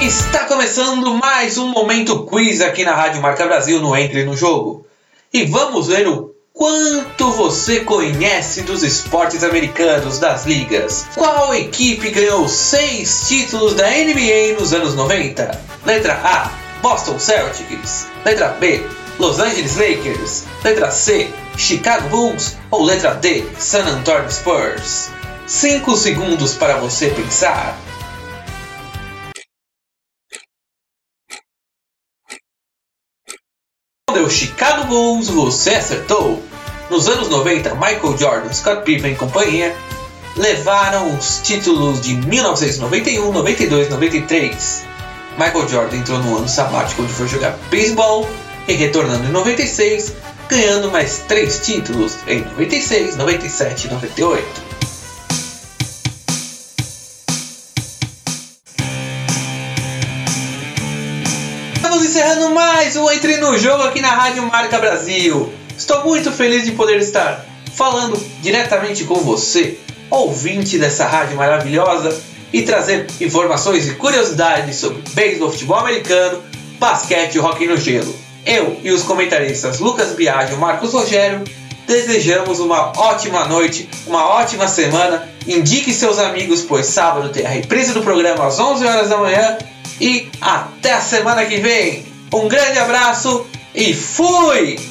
Está 0.00 0.46
começando 0.46 1.12
mais 1.14 1.58
um 1.58 1.68
momento 1.68 2.24
quiz 2.24 2.62
aqui 2.62 2.82
na 2.82 2.94
Rádio 2.94 3.20
Marca 3.20 3.44
Brasil 3.44 3.78
no 3.82 3.94
Entre 3.94 4.24
no 4.24 4.34
Jogo. 4.34 4.86
E 5.30 5.44
vamos 5.44 5.88
ver 5.88 6.08
o 6.08 6.34
quanto 6.60 7.32
você 7.32 7.80
conhece 7.80 8.60
dos 8.60 8.82
esportes 8.82 9.42
americanos 9.42 10.18
das 10.18 10.44
ligas. 10.44 11.06
Qual 11.14 11.54
equipe 11.54 12.10
ganhou 12.10 12.46
seis 12.50 13.26
títulos 13.26 13.72
da 13.72 13.88
NBA 13.88 14.60
nos 14.60 14.74
anos 14.74 14.94
90? 14.94 15.58
Letra 15.86 16.20
A: 16.22 16.52
Boston 16.82 17.18
Celtics. 17.18 18.08
Letra 18.26 18.48
B: 18.60 18.86
Los 19.18 19.40
Angeles 19.40 19.76
Lakers. 19.76 20.44
Letra 20.62 20.90
C: 20.90 21.32
Chicago 21.56 22.06
Bulls. 22.10 22.58
Ou 22.70 22.84
letra 22.84 23.14
D: 23.14 23.42
San 23.58 23.86
Antonio 23.86 24.30
Spurs. 24.30 25.08
5 25.46 25.96
segundos 25.96 26.52
para 26.52 26.76
você 26.76 27.08
pensar. 27.08 27.74
Deu 34.12 34.28
Chicago 34.28 34.84
Bulls, 34.88 35.28
você 35.28 35.70
acertou! 35.70 36.49
Nos 36.90 37.08
anos 37.08 37.28
90, 37.28 37.76
Michael 37.76 38.18
Jordan, 38.18 38.52
Scott 38.52 38.82
Pippen 38.82 39.12
e 39.12 39.14
companhia 39.14 39.76
levaram 40.36 41.16
os 41.16 41.40
títulos 41.40 42.00
de 42.00 42.16
1991, 42.16 43.30
92 43.30 43.88
93. 43.88 44.82
Michael 45.38 45.68
Jordan 45.68 45.96
entrou 45.98 46.18
no 46.18 46.38
ano 46.38 46.48
sabático 46.48 47.02
onde 47.02 47.12
foi 47.12 47.28
jogar 47.28 47.56
beisebol 47.70 48.28
e 48.66 48.72
retornando 48.72 49.24
em 49.24 49.30
96, 49.30 50.14
ganhando 50.48 50.90
mais 50.90 51.18
três 51.28 51.64
títulos 51.64 52.16
em 52.26 52.40
96, 52.40 53.14
97 53.14 53.86
e 53.86 53.90
98. 53.92 54.62
Estamos 61.76 62.04
encerrando 62.04 62.50
mais 62.50 62.96
um 62.96 63.08
Entre 63.12 63.36
no 63.36 63.56
Jogo 63.56 63.84
aqui 63.84 64.00
na 64.00 64.10
Rádio 64.10 64.42
Marca 64.42 64.76
Brasil. 64.80 65.60
Estou 65.80 66.04
muito 66.04 66.30
feliz 66.30 66.66
de 66.66 66.72
poder 66.72 66.98
estar 66.98 67.42
falando 67.74 68.14
diretamente 68.42 69.04
com 69.04 69.14
você, 69.14 69.78
ouvinte 70.10 70.78
dessa 70.78 71.06
rádio 71.06 71.38
maravilhosa, 71.38 72.22
e 72.52 72.60
trazer 72.60 73.06
informações 73.18 73.88
e 73.88 73.94
curiosidades 73.94 74.76
sobre 74.76 75.02
beisebol, 75.14 75.50
futebol 75.50 75.78
americano, 75.78 76.42
basquete 76.78 77.36
e 77.36 77.38
hockey 77.38 77.66
no 77.66 77.78
gelo. 77.78 78.14
Eu 78.44 78.78
e 78.84 78.90
os 78.90 79.04
comentaristas 79.04 79.78
Lucas 79.78 80.12
Biagio 80.12 80.56
e 80.56 80.58
Marcos 80.58 80.92
Rogério 80.92 81.44
desejamos 81.86 82.60
uma 82.60 82.92
ótima 82.98 83.46
noite, 83.46 83.88
uma 84.06 84.28
ótima 84.28 84.68
semana. 84.68 85.30
Indique 85.46 85.94
seus 85.94 86.18
amigos, 86.18 86.60
pois 86.60 86.88
sábado 86.88 87.30
tem 87.30 87.46
a 87.46 87.48
reprise 87.48 87.94
do 87.94 88.02
programa 88.02 88.46
às 88.46 88.58
11 88.58 88.84
horas 88.84 89.08
da 89.08 89.16
manhã 89.16 89.56
e 89.98 90.28
até 90.42 90.92
a 90.92 91.00
semana 91.00 91.46
que 91.46 91.56
vem. 91.56 92.04
Um 92.34 92.48
grande 92.48 92.78
abraço 92.78 93.46
e 93.74 93.94
fui! 93.94 94.89